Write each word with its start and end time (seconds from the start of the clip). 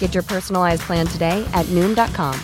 Get 0.00 0.14
your 0.14 0.24
personalized 0.24 0.82
plan 0.82 1.06
today 1.06 1.46
at 1.52 1.66
Noom.com. 1.66 2.34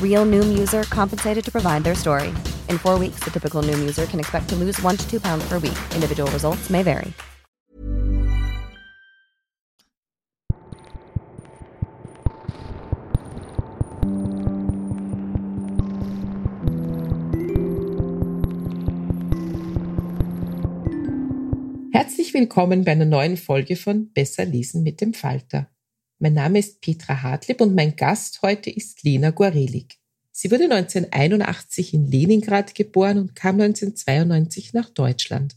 Real 0.00 0.26
Noom 0.26 0.58
user 0.58 0.82
compensated 0.90 1.44
to 1.44 1.50
provide 1.50 1.82
their 1.84 1.94
story. 1.94 2.28
In 2.68 2.76
four 2.76 2.98
weeks, 2.98 3.20
the 3.24 3.30
typical 3.30 3.62
Noom 3.62 3.80
user 3.80 4.04
can 4.04 4.20
expect 4.20 4.48
to 4.50 4.56
lose 4.56 4.78
one 4.82 4.96
to 4.96 5.10
two 5.10 5.20
pounds 5.20 5.48
per 5.48 5.58
week. 5.58 5.78
Individual 5.94 6.30
results 6.30 6.68
may 6.70 6.82
vary. 6.82 7.12
Herzlich 21.92 22.34
willkommen 22.34 22.84
bei 22.84 22.92
einer 22.92 23.04
neuen 23.04 23.36
Folge 23.36 23.76
von 23.76 24.10
Besser 24.12 24.44
lesen 24.44 24.82
mit 24.82 25.00
dem 25.00 25.14
Falter. 25.14 25.68
Mein 26.22 26.34
Name 26.34 26.60
ist 26.60 26.80
Petra 26.80 27.20
Hartlieb 27.22 27.60
und 27.60 27.74
mein 27.74 27.96
Gast 27.96 28.42
heute 28.42 28.70
ist 28.70 29.02
Lena 29.02 29.30
Gorelik. 29.30 29.96
Sie 30.30 30.52
wurde 30.52 30.72
1981 30.72 31.94
in 31.94 32.06
Leningrad 32.06 32.76
geboren 32.76 33.18
und 33.18 33.34
kam 33.34 33.60
1992 33.60 34.72
nach 34.72 34.88
Deutschland. 34.90 35.56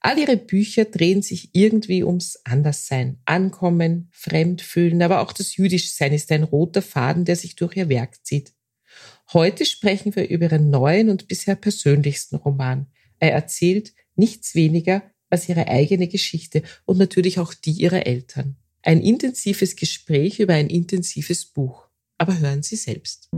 All 0.00 0.18
ihre 0.18 0.36
Bücher 0.36 0.84
drehen 0.84 1.22
sich 1.22 1.50
irgendwie 1.52 2.02
ums 2.02 2.40
Anderssein, 2.42 3.20
Ankommen, 3.24 4.08
Fremdfühlen, 4.10 5.00
aber 5.00 5.20
auch 5.20 5.32
das 5.32 5.54
Jüdischsein 5.54 6.12
ist 6.12 6.32
ein 6.32 6.42
roter 6.42 6.82
Faden, 6.82 7.24
der 7.24 7.36
sich 7.36 7.54
durch 7.54 7.76
ihr 7.76 7.88
Werk 7.88 8.26
zieht. 8.26 8.54
Heute 9.32 9.64
sprechen 9.64 10.16
wir 10.16 10.28
über 10.28 10.46
ihren 10.46 10.70
neuen 10.70 11.08
und 11.08 11.28
bisher 11.28 11.54
persönlichsten 11.54 12.34
Roman. 12.34 12.88
Er 13.20 13.30
erzählt 13.30 13.92
nichts 14.16 14.56
weniger 14.56 15.04
als 15.30 15.48
ihre 15.48 15.68
eigene 15.68 16.08
Geschichte 16.08 16.64
und 16.84 16.98
natürlich 16.98 17.38
auch 17.38 17.54
die 17.54 17.70
ihrer 17.70 18.04
Eltern. 18.04 18.56
Ein 18.88 19.02
intensives 19.02 19.76
Gespräch 19.76 20.40
über 20.40 20.54
ein 20.54 20.70
intensives 20.70 21.44
Buch. 21.44 21.88
Aber 22.16 22.38
hören 22.38 22.62
Sie 22.62 22.76
selbst. 22.76 23.28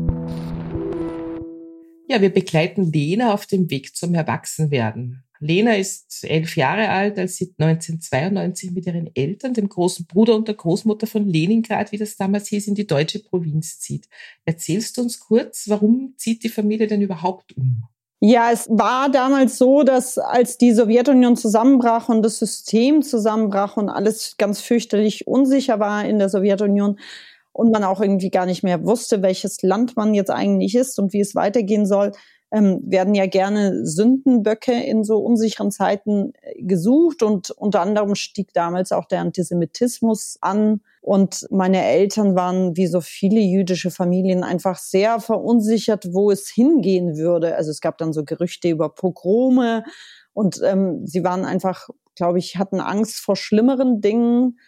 Ja, 2.07 2.21
wir 2.21 2.31
begleiten 2.31 2.93
Lena 2.93 3.35
auf 3.35 3.47
dem 3.47 3.69
Weg 3.69 3.97
zum 3.97 4.15
Erwachsenwerden. 4.15 5.25
Lena 5.41 5.75
ist 5.75 6.23
elf 6.23 6.55
Jahre 6.55 6.91
alt, 6.91 7.19
als 7.19 7.35
sie 7.35 7.53
1992 7.59 8.71
mit 8.71 8.87
ihren 8.87 9.11
Eltern, 9.17 9.53
dem 9.53 9.69
großen 9.69 10.07
Bruder 10.07 10.37
und 10.37 10.47
der 10.47 10.55
Großmutter 10.55 11.09
von 11.09 11.27
Leningrad, 11.27 11.91
wie 11.91 11.99
das 11.99 12.17
damals 12.17 12.47
hieß, 12.47 12.69
in 12.69 12.77
die 12.77 12.87
deutsche 12.87 13.19
Provinz 13.19 13.81
zieht. 13.81 14.07
Erzählst 14.45 14.99
du 14.99 15.03
uns 15.03 15.19
kurz, 15.19 15.65
warum 15.67 16.15
zieht 16.17 16.45
die 16.45 16.49
Familie 16.49 16.87
denn 16.87 17.03
überhaupt 17.03 17.57
um? 17.57 17.89
Ja, 18.23 18.51
es 18.53 18.69
war 18.69 19.11
damals 19.11 19.57
so, 19.57 19.83
dass 19.83 20.19
als 20.19 20.59
die 20.59 20.73
Sowjetunion 20.75 21.37
zusammenbrach 21.37 22.11
und 22.11 22.23
das 22.23 22.39
System 22.39 23.01
zusammenbrach 23.01 23.79
und 23.79 23.89
alles 23.89 24.37
ganz 24.37 24.61
fürchterlich 24.61 25.27
unsicher 25.27 25.81
war 25.81 26.05
in 26.05 26.19
der 26.19 26.29
Sowjetunion 26.29 26.99
und 27.53 27.71
man 27.71 27.83
auch 27.83 28.01
irgendwie 28.03 28.31
gar 28.31 28.45
nicht 28.45 28.63
mehr 28.63 28.85
wusste, 28.85 29.23
welches 29.23 29.63
Land 29.63 29.97
man 29.97 30.13
jetzt 30.13 30.31
eigentlich 30.31 30.75
ist 30.75 30.99
und 30.99 31.15
wie 31.15 31.21
es 31.21 31.35
weitergehen 31.35 31.87
soll, 31.87 32.13
ähm, 32.51 32.81
werden 32.85 33.15
ja 33.15 33.27
gerne 33.27 33.87
Sündenböcke 33.87 34.73
in 34.73 35.05
so 35.05 35.19
unsicheren 35.19 35.71
Zeiten 35.71 36.33
äh, 36.43 36.63
gesucht 36.63 37.23
und 37.23 37.51
unter 37.51 37.81
anderem 37.81 38.15
stieg 38.15 38.53
damals 38.53 38.93
auch 38.93 39.05
der 39.05 39.21
Antisemitismus 39.21 40.39
an. 40.41 40.81
Und 41.01 41.47
meine 41.51 41.85
Eltern 41.85 42.35
waren, 42.35 42.77
wie 42.77 42.87
so 42.87 43.01
viele 43.01 43.41
jüdische 43.41 43.91
Familien, 43.91 44.43
einfach 44.43 44.79
sehr 44.79 45.21
verunsichert, 45.21 46.13
wo 46.13 46.31
es 46.31 46.49
hingehen 46.49 47.17
würde. 47.17 47.57
Also 47.57 47.71
es 47.71 47.81
gab 47.81 47.99
dann 47.99 48.13
so 48.13 48.25
Gerüchte 48.25 48.69
über 48.69 48.89
Pogrome. 48.89 49.85
Und 50.33 50.61
ähm, 50.65 51.07
sie 51.07 51.25
waren 51.25 51.45
einfach, 51.45 51.89
glaube 52.17 52.39
ich, 52.39 52.57
hatten 52.57 52.81
Angst 52.81 53.17
vor 53.17 53.37
schlimmeren 53.37 54.01
Dingen 54.01 54.59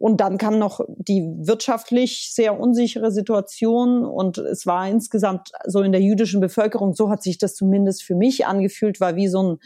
und 0.00 0.22
dann 0.22 0.38
kam 0.38 0.58
noch 0.58 0.80
die 0.96 1.22
wirtschaftlich 1.40 2.30
sehr 2.32 2.58
unsichere 2.58 3.12
Situation 3.12 4.06
und 4.06 4.38
es 4.38 4.64
war 4.64 4.88
insgesamt 4.88 5.50
so 5.66 5.82
in 5.82 5.92
der 5.92 6.00
jüdischen 6.00 6.40
Bevölkerung, 6.40 6.94
so 6.94 7.10
hat 7.10 7.22
sich 7.22 7.36
das 7.36 7.54
zumindest 7.54 8.02
für 8.02 8.14
mich 8.14 8.46
angefühlt, 8.46 8.98
war 8.98 9.14
wie 9.14 9.28
so 9.28 9.42
ein 9.42 9.58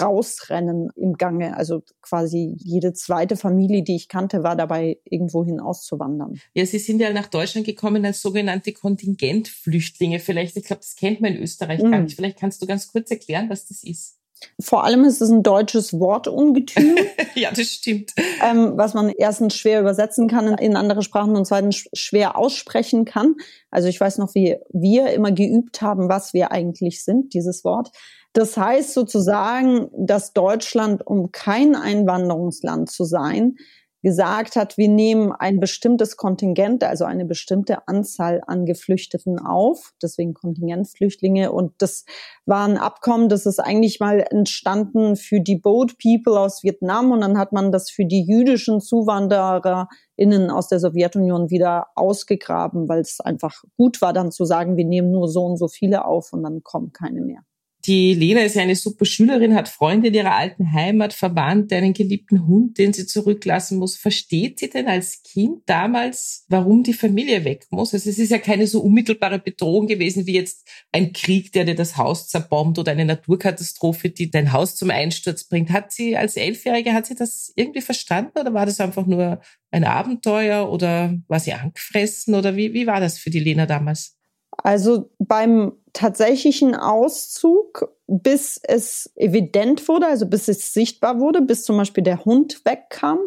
Rausrennen 0.00 0.90
im 0.94 1.14
Gange. 1.14 1.56
Also 1.56 1.82
quasi 2.00 2.54
jede 2.60 2.92
zweite 2.92 3.36
Familie, 3.36 3.82
die 3.82 3.96
ich 3.96 4.06
kannte, 4.06 4.44
war 4.44 4.54
dabei, 4.54 4.98
irgendwohin 5.04 5.58
auszuwandern. 5.58 6.40
Ja, 6.54 6.64
Sie 6.64 6.78
sind 6.78 7.00
ja 7.00 7.12
nach 7.12 7.26
Deutschland 7.26 7.66
gekommen 7.66 8.06
als 8.06 8.22
sogenannte 8.22 8.72
Kontingentflüchtlinge. 8.72 10.20
Vielleicht, 10.20 10.56
ich 10.56 10.64
glaube, 10.64 10.80
das 10.80 10.94
kennt 10.94 11.20
man 11.20 11.34
in 11.34 11.42
Österreich 11.42 11.82
mhm. 11.82 11.90
gar 11.90 12.00
nicht. 12.02 12.14
Vielleicht 12.14 12.38
kannst 12.38 12.62
du 12.62 12.66
ganz 12.66 12.86
kurz 12.86 13.10
erklären, 13.10 13.50
was 13.50 13.66
das 13.66 13.82
ist. 13.82 14.21
Vor 14.60 14.84
allem 14.84 15.04
ist 15.04 15.20
es 15.20 15.30
ein 15.30 15.42
deutsches 15.42 15.98
Wortungetüm. 15.98 16.96
ja, 17.34 17.50
das 17.50 17.66
stimmt. 17.66 18.12
Ähm, 18.42 18.72
was 18.76 18.94
man 18.94 19.10
erstens 19.10 19.56
schwer 19.56 19.80
übersetzen 19.80 20.28
kann 20.28 20.56
in 20.58 20.76
andere 20.76 21.02
Sprachen 21.02 21.36
und 21.36 21.46
zweitens 21.46 21.88
schwer 21.92 22.36
aussprechen 22.36 23.04
kann. 23.04 23.36
Also 23.70 23.88
ich 23.88 24.00
weiß 24.00 24.18
noch, 24.18 24.34
wie 24.34 24.56
wir 24.72 25.12
immer 25.12 25.32
geübt 25.32 25.82
haben, 25.82 26.08
was 26.08 26.34
wir 26.34 26.52
eigentlich 26.52 27.04
sind, 27.04 27.34
dieses 27.34 27.64
Wort. 27.64 27.90
Das 28.32 28.56
heißt 28.56 28.94
sozusagen, 28.94 29.90
dass 29.92 30.32
Deutschland, 30.32 31.06
um 31.06 31.32
kein 31.32 31.74
Einwanderungsland 31.74 32.90
zu 32.90 33.04
sein, 33.04 33.56
gesagt 34.02 34.56
hat, 34.56 34.76
wir 34.76 34.88
nehmen 34.88 35.32
ein 35.32 35.60
bestimmtes 35.60 36.16
Kontingent, 36.16 36.82
also 36.82 37.04
eine 37.04 37.24
bestimmte 37.24 37.86
Anzahl 37.86 38.42
an 38.46 38.66
Geflüchteten 38.66 39.38
auf, 39.38 39.92
deswegen 40.02 40.34
Kontingentflüchtlinge. 40.34 41.52
Und 41.52 41.74
das 41.78 42.04
war 42.44 42.66
ein 42.66 42.78
Abkommen, 42.78 43.28
das 43.28 43.46
ist 43.46 43.60
eigentlich 43.60 44.00
mal 44.00 44.24
entstanden 44.30 45.16
für 45.16 45.40
die 45.40 45.56
Boat 45.56 45.96
People 45.98 46.38
aus 46.38 46.62
Vietnam 46.64 47.12
und 47.12 47.20
dann 47.20 47.38
hat 47.38 47.52
man 47.52 47.70
das 47.70 47.90
für 47.90 48.04
die 48.04 48.24
jüdischen 48.24 48.80
ZuwandererInnen 48.80 50.50
aus 50.50 50.68
der 50.68 50.80
Sowjetunion 50.80 51.50
wieder 51.50 51.86
ausgegraben, 51.94 52.88
weil 52.88 53.00
es 53.00 53.20
einfach 53.20 53.62
gut 53.76 54.02
war, 54.02 54.12
dann 54.12 54.32
zu 54.32 54.44
sagen, 54.44 54.76
wir 54.76 54.84
nehmen 54.84 55.12
nur 55.12 55.28
so 55.28 55.44
und 55.44 55.56
so 55.56 55.68
viele 55.68 56.04
auf 56.04 56.32
und 56.32 56.42
dann 56.42 56.62
kommen 56.64 56.92
keine 56.92 57.20
mehr. 57.20 57.42
Die 57.84 58.14
Lena 58.14 58.42
ist 58.42 58.54
ja 58.54 58.62
eine 58.62 58.76
super 58.76 59.04
Schülerin, 59.04 59.56
hat 59.56 59.68
Freunde 59.68 60.06
in 60.06 60.14
ihrer 60.14 60.36
alten 60.36 60.72
Heimat, 60.72 61.12
Verwandte, 61.12 61.74
einen 61.74 61.94
geliebten 61.94 62.46
Hund, 62.46 62.78
den 62.78 62.92
sie 62.92 63.06
zurücklassen 63.06 63.78
muss. 63.78 63.96
Versteht 63.96 64.60
sie 64.60 64.70
denn 64.70 64.86
als 64.86 65.24
Kind 65.24 65.62
damals, 65.66 66.44
warum 66.48 66.84
die 66.84 66.92
Familie 66.92 67.44
weg 67.44 67.66
muss? 67.70 67.92
Also 67.92 68.08
es 68.08 68.20
ist 68.20 68.30
ja 68.30 68.38
keine 68.38 68.68
so 68.68 68.82
unmittelbare 68.82 69.40
Bedrohung 69.40 69.88
gewesen 69.88 70.28
wie 70.28 70.34
jetzt 70.34 70.68
ein 70.92 71.12
Krieg, 71.12 71.50
der 71.50 71.64
dir 71.64 71.74
das 71.74 71.96
Haus 71.96 72.28
zerbombt 72.28 72.78
oder 72.78 72.92
eine 72.92 73.04
Naturkatastrophe, 73.04 74.10
die 74.10 74.30
dein 74.30 74.52
Haus 74.52 74.76
zum 74.76 74.90
Einsturz 74.90 75.42
bringt. 75.42 75.70
Hat 75.70 75.90
sie 75.90 76.16
als 76.16 76.36
Elfjährige, 76.36 76.92
hat 76.92 77.06
sie 77.06 77.16
das 77.16 77.52
irgendwie 77.56 77.80
verstanden 77.80 78.38
oder 78.38 78.54
war 78.54 78.64
das 78.64 78.78
einfach 78.78 79.06
nur 79.06 79.40
ein 79.72 79.82
Abenteuer 79.82 80.70
oder 80.70 81.18
war 81.26 81.40
sie 81.40 81.52
angefressen 81.52 82.36
oder 82.36 82.54
wie, 82.54 82.74
wie 82.74 82.86
war 82.86 83.00
das 83.00 83.18
für 83.18 83.30
die 83.30 83.40
Lena 83.40 83.66
damals? 83.66 84.16
Also 84.56 85.10
beim 85.18 85.72
tatsächlichen 85.92 86.74
Auszug, 86.74 87.94
bis 88.06 88.60
es 88.62 89.10
evident 89.16 89.88
wurde, 89.88 90.06
also 90.06 90.26
bis 90.26 90.48
es 90.48 90.72
sichtbar 90.72 91.20
wurde, 91.20 91.42
bis 91.42 91.64
zum 91.64 91.76
Beispiel 91.76 92.04
der 92.04 92.24
Hund 92.24 92.62
wegkam, 92.64 93.18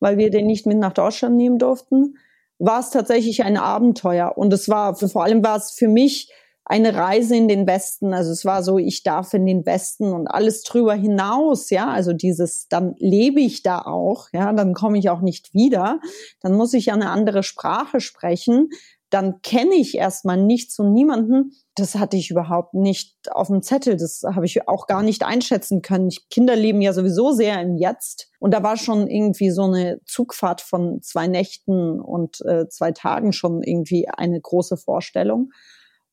weil 0.00 0.16
wir 0.16 0.30
den 0.30 0.46
nicht 0.46 0.66
mit 0.66 0.78
nach 0.78 0.92
Deutschland 0.92 1.36
nehmen 1.36 1.58
durften, 1.58 2.16
war 2.58 2.80
es 2.80 2.90
tatsächlich 2.90 3.44
ein 3.44 3.56
Abenteuer. 3.56 4.36
Und 4.36 4.52
es 4.52 4.68
war, 4.68 4.94
vor 4.94 5.24
allem 5.24 5.44
war 5.44 5.56
es 5.56 5.70
für 5.70 5.88
mich 5.88 6.32
eine 6.68 6.94
Reise 6.94 7.34
in 7.34 7.48
den 7.48 7.66
Westen. 7.66 8.12
Also 8.12 8.30
es 8.30 8.44
war 8.44 8.62
so, 8.62 8.78
ich 8.78 9.02
darf 9.02 9.32
in 9.32 9.46
den 9.46 9.64
Westen 9.64 10.12
und 10.12 10.26
alles 10.26 10.62
drüber 10.62 10.94
hinaus, 10.94 11.70
ja. 11.70 11.88
Also 11.88 12.12
dieses, 12.12 12.68
dann 12.68 12.94
lebe 12.98 13.40
ich 13.40 13.62
da 13.62 13.80
auch, 13.80 14.28
ja, 14.32 14.52
dann 14.52 14.74
komme 14.74 14.98
ich 14.98 15.08
auch 15.08 15.22
nicht 15.22 15.54
wieder. 15.54 16.00
Dann 16.40 16.52
muss 16.54 16.74
ich 16.74 16.86
ja 16.86 16.94
eine 16.94 17.10
andere 17.10 17.42
Sprache 17.42 18.00
sprechen. 18.00 18.68
Dann 19.10 19.40
kenne 19.42 19.74
ich 19.74 19.96
erstmal 19.96 20.36
nichts 20.36 20.78
und 20.78 20.92
niemanden. 20.92 21.52
Das 21.74 21.94
hatte 21.94 22.16
ich 22.16 22.30
überhaupt 22.30 22.74
nicht 22.74 23.16
auf 23.30 23.48
dem 23.48 23.62
Zettel. 23.62 23.96
Das 23.96 24.22
habe 24.24 24.44
ich 24.44 24.68
auch 24.68 24.86
gar 24.86 25.02
nicht 25.02 25.24
einschätzen 25.24 25.80
können. 25.80 26.10
Kinder 26.30 26.56
leben 26.56 26.82
ja 26.82 26.92
sowieso 26.92 27.32
sehr 27.32 27.60
im 27.62 27.76
Jetzt. 27.76 28.30
Und 28.38 28.52
da 28.52 28.62
war 28.62 28.76
schon 28.76 29.08
irgendwie 29.08 29.50
so 29.50 29.62
eine 29.62 30.00
Zugfahrt 30.04 30.60
von 30.60 31.00
zwei 31.02 31.26
Nächten 31.26 32.00
und 32.00 32.40
äh, 32.44 32.68
zwei 32.68 32.92
Tagen 32.92 33.32
schon 33.32 33.62
irgendwie 33.62 34.08
eine 34.08 34.40
große 34.40 34.76
Vorstellung. 34.76 35.50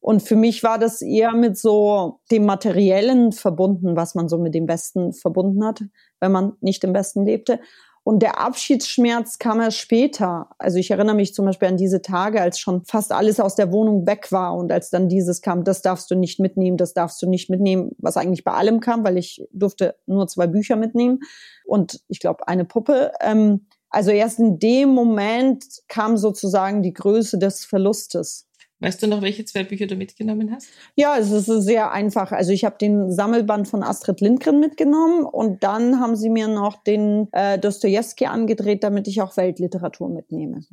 Und 0.06 0.22
für 0.22 0.36
mich 0.36 0.62
war 0.62 0.78
das 0.78 1.02
eher 1.02 1.34
mit 1.34 1.58
so 1.58 2.20
dem 2.30 2.46
Materiellen 2.46 3.32
verbunden, 3.32 3.96
was 3.96 4.14
man 4.14 4.30
so 4.30 4.38
mit 4.38 4.54
dem 4.54 4.68
Westen 4.68 5.14
verbunden 5.14 5.66
hat, 5.66 5.82
wenn 6.20 6.32
man 6.32 6.54
nicht 6.62 6.84
im 6.84 6.94
Westen 6.94 7.26
lebte. 7.26 7.60
Und 8.08 8.20
der 8.20 8.40
Abschiedsschmerz 8.40 9.40
kam 9.40 9.60
erst 9.60 9.80
später. 9.80 10.50
Also 10.60 10.78
ich 10.78 10.92
erinnere 10.92 11.16
mich 11.16 11.34
zum 11.34 11.46
Beispiel 11.46 11.70
an 11.70 11.76
diese 11.76 12.04
Tage, 12.04 12.40
als 12.40 12.60
schon 12.60 12.86
fast 12.86 13.12
alles 13.12 13.40
aus 13.40 13.56
der 13.56 13.72
Wohnung 13.72 14.06
weg 14.06 14.32
war 14.32 14.54
und 14.54 14.72
als 14.72 14.92
dann 14.92 15.10
dieses 15.10 15.42
kam, 15.42 15.64
das 15.64 15.82
darfst 15.82 16.12
du 16.12 16.16
nicht 16.16 16.40
mitnehmen, 16.40 16.78
das 16.78 16.94
darfst 16.94 17.20
du 17.24 17.28
nicht 17.28 17.50
mitnehmen, 17.50 17.96
was 17.98 18.16
eigentlich 18.16 18.44
bei 18.44 18.52
allem 18.52 18.80
kam, 18.80 19.04
weil 19.04 19.18
ich 19.18 19.44
durfte 19.52 19.96
nur 20.06 20.28
zwei 20.28 20.46
Bücher 20.46 20.76
mitnehmen 20.76 21.22
und 21.66 22.00
ich 22.08 22.20
glaube 22.20 22.48
eine 22.48 22.64
Puppe. 22.64 23.12
Ähm, 23.22 23.66
also 23.90 24.12
erst 24.12 24.38
in 24.38 24.60
dem 24.60 24.90
Moment 24.90 25.66
kam 25.88 26.16
sozusagen 26.16 26.84
die 26.84 26.94
Größe 26.94 27.40
des 27.40 27.66
Verlustes. 27.66 28.45
Weißt 28.80 29.02
du 29.02 29.08
noch, 29.08 29.22
welche 29.22 29.46
zwei 29.46 29.64
Bücher 29.64 29.88
du 29.88 29.96
mitgenommen 29.96 30.52
hast? 30.52 30.68
Ja, 30.96 31.18
es 31.18 31.32
ist 31.32 31.46
sehr 31.46 31.92
einfach. 31.92 32.34
Also 32.34 32.52
ich 32.52 32.66
habe 32.66 32.78
den 32.78 33.10
Sammelband 33.10 33.68
von 33.68 33.84
Astrid 33.84 34.20
Lindgren 34.20 34.60
mitgenommen 34.60 35.24
und 35.26 35.64
dann 35.64 36.00
haben 36.02 36.18
sie 36.18 36.30
mir 36.30 36.50
noch 36.50 36.84
den 36.84 37.30
äh, 37.32 37.58
Dostoevsky 37.58 38.26
angedreht, 38.26 38.84
damit 38.84 39.08
ich 39.08 39.22
auch 39.22 39.38
Weltliteratur 39.38 40.10
mitnehme. 40.10 40.66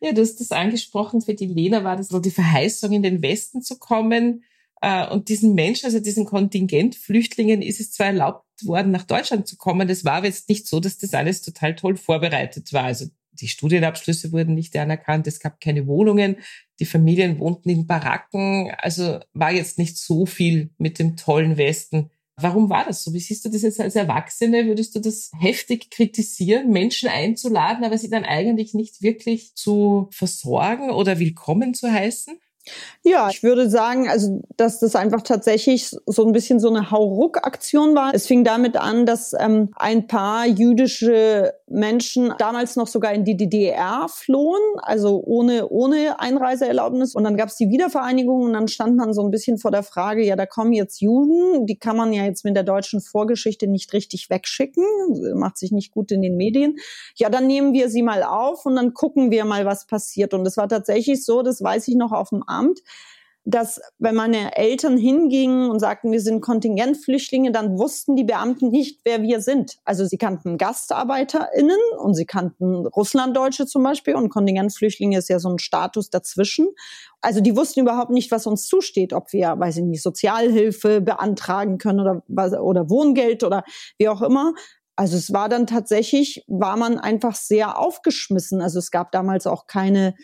ja, 0.00 0.12
du 0.12 0.22
hast 0.22 0.40
das 0.40 0.50
angesprochen. 0.50 1.20
Für 1.20 1.34
die 1.34 1.46
Lena 1.46 1.84
war 1.84 1.96
das 1.96 2.08
so 2.08 2.18
die 2.18 2.30
Verheißung, 2.30 2.92
in 2.92 3.02
den 3.02 3.20
Westen 3.20 3.60
zu 3.60 3.78
kommen. 3.78 4.42
Äh, 4.80 5.06
und 5.10 5.28
diesen 5.28 5.54
Menschen, 5.54 5.86
also 5.86 6.00
diesen 6.00 6.24
Kontingent 6.24 6.94
Flüchtlingen, 6.94 7.60
ist 7.60 7.80
es 7.80 7.92
zwar 7.92 8.06
erlaubt 8.06 8.44
worden, 8.64 8.90
nach 8.90 9.04
Deutschland 9.04 9.46
zu 9.46 9.56
kommen. 9.56 9.86
Das 9.86 10.04
war 10.04 10.14
aber 10.14 10.26
jetzt 10.26 10.48
nicht 10.48 10.66
so, 10.66 10.80
dass 10.80 10.98
das 10.98 11.14
alles 11.14 11.42
total 11.42 11.74
toll 11.74 11.96
vorbereitet 11.96 12.72
war. 12.72 12.84
Also 12.84 13.06
die 13.40 13.48
Studienabschlüsse 13.48 14.32
wurden 14.32 14.54
nicht 14.54 14.76
anerkannt, 14.76 15.26
es 15.26 15.40
gab 15.40 15.60
keine 15.60 15.86
Wohnungen, 15.86 16.36
die 16.80 16.86
Familien 16.86 17.38
wohnten 17.38 17.70
in 17.70 17.86
Baracken, 17.86 18.70
also 18.78 19.20
war 19.32 19.52
jetzt 19.52 19.78
nicht 19.78 19.96
so 19.98 20.26
viel 20.26 20.70
mit 20.78 20.98
dem 20.98 21.16
tollen 21.16 21.56
Westen. 21.56 22.10
Warum 22.40 22.70
war 22.70 22.84
das 22.84 23.02
so? 23.02 23.12
Wie 23.12 23.18
siehst 23.18 23.44
du 23.44 23.48
das 23.48 23.62
jetzt 23.62 23.80
als 23.80 23.96
Erwachsene? 23.96 24.66
Würdest 24.66 24.94
du 24.94 25.00
das 25.00 25.32
heftig 25.40 25.90
kritisieren, 25.90 26.70
Menschen 26.70 27.08
einzuladen, 27.08 27.84
aber 27.84 27.98
sie 27.98 28.10
dann 28.10 28.24
eigentlich 28.24 28.74
nicht 28.74 29.02
wirklich 29.02 29.56
zu 29.56 30.08
versorgen 30.12 30.90
oder 30.90 31.18
willkommen 31.18 31.74
zu 31.74 31.90
heißen? 31.90 32.38
Ja, 33.02 33.28
ich 33.30 33.42
würde 33.42 33.70
sagen, 33.70 34.08
also, 34.08 34.42
dass 34.56 34.80
das 34.80 34.96
einfach 34.96 35.22
tatsächlich 35.22 35.96
so 36.06 36.26
ein 36.26 36.32
bisschen 36.32 36.60
so 36.60 36.68
eine 36.68 36.90
Hauruck-Aktion 36.90 37.94
war. 37.94 38.12
Es 38.12 38.26
fing 38.26 38.44
damit 38.44 38.76
an, 38.76 39.06
dass 39.06 39.34
ähm, 39.38 39.70
ein 39.76 40.06
paar 40.06 40.46
jüdische 40.46 41.54
Menschen 41.70 42.32
damals 42.38 42.76
noch 42.76 42.86
sogar 42.86 43.12
in 43.12 43.24
die 43.24 43.36
DDR 43.36 44.06
flohen, 44.08 44.60
also 44.78 45.22
ohne, 45.24 45.68
ohne 45.68 46.20
Einreiseerlaubnis. 46.20 47.14
Und 47.14 47.24
dann 47.24 47.36
gab 47.36 47.48
es 47.48 47.56
die 47.56 47.68
Wiedervereinigung 47.68 48.42
und 48.42 48.52
dann 48.52 48.68
stand 48.68 48.96
man 48.96 49.12
so 49.12 49.22
ein 49.22 49.30
bisschen 49.30 49.58
vor 49.58 49.70
der 49.70 49.82
Frage, 49.82 50.24
ja, 50.24 50.36
da 50.36 50.46
kommen 50.46 50.72
jetzt 50.72 51.00
Juden, 51.00 51.66
die 51.66 51.78
kann 51.78 51.96
man 51.96 52.12
ja 52.12 52.24
jetzt 52.24 52.44
mit 52.44 52.56
der 52.56 52.64
deutschen 52.64 53.00
Vorgeschichte 53.00 53.66
nicht 53.66 53.92
richtig 53.92 54.30
wegschicken, 54.30 54.84
macht 55.34 55.58
sich 55.58 55.72
nicht 55.72 55.92
gut 55.92 56.10
in 56.10 56.22
den 56.22 56.36
Medien. 56.36 56.76
Ja, 57.16 57.30
dann 57.30 57.46
nehmen 57.46 57.72
wir 57.72 57.90
sie 57.90 58.02
mal 58.02 58.22
auf 58.22 58.66
und 58.66 58.76
dann 58.76 58.94
gucken 58.94 59.30
wir 59.30 59.44
mal, 59.44 59.66
was 59.66 59.86
passiert. 59.86 60.34
Und 60.34 60.46
es 60.46 60.56
war 60.56 60.68
tatsächlich 60.68 61.24
so, 61.24 61.42
das 61.42 61.62
weiß 61.62 61.88
ich 61.88 61.96
noch 61.96 62.12
auf 62.12 62.30
dem 62.30 62.42
Amt, 62.58 62.80
dass 63.48 63.80
wenn 63.98 64.14
meine 64.14 64.56
Eltern 64.56 64.98
hingingen 64.98 65.70
und 65.70 65.80
sagten, 65.80 66.12
wir 66.12 66.20
sind 66.20 66.42
Kontingentflüchtlinge, 66.42 67.50
dann 67.50 67.78
wussten 67.78 68.14
die 68.14 68.24
Beamten 68.24 68.68
nicht, 68.68 69.00
wer 69.04 69.22
wir 69.22 69.40
sind. 69.40 69.78
Also 69.86 70.04
sie 70.04 70.18
kannten 70.18 70.58
GastarbeiterInnen 70.58 71.78
und 71.98 72.12
sie 72.12 72.26
kannten 72.26 72.86
Russlanddeutsche 72.86 73.64
zum 73.64 73.84
Beispiel 73.84 74.16
und 74.16 74.28
Kontingentflüchtlinge 74.28 75.16
ist 75.16 75.30
ja 75.30 75.38
so 75.38 75.48
ein 75.48 75.58
Status 75.58 76.10
dazwischen. 76.10 76.68
Also 77.22 77.40
die 77.40 77.56
wussten 77.56 77.80
überhaupt 77.80 78.10
nicht, 78.10 78.30
was 78.30 78.46
uns 78.46 78.66
zusteht, 78.66 79.14
ob 79.14 79.32
wir, 79.32 79.58
weiß 79.58 79.78
ich 79.78 79.84
nicht, 79.84 80.02
Sozialhilfe 80.02 81.00
beantragen 81.00 81.78
können 81.78 82.00
oder, 82.00 82.22
oder 82.62 82.90
Wohngeld 82.90 83.44
oder 83.44 83.64
wie 83.96 84.10
auch 84.10 84.20
immer. 84.20 84.52
Also 84.94 85.16
es 85.16 85.32
war 85.32 85.48
dann 85.48 85.66
tatsächlich, 85.66 86.44
war 86.48 86.76
man 86.76 86.98
einfach 86.98 87.34
sehr 87.34 87.78
aufgeschmissen. 87.78 88.60
Also 88.60 88.78
es 88.78 88.90
gab 88.90 89.10
damals 89.10 89.46
auch 89.46 89.66
keine 89.66 90.16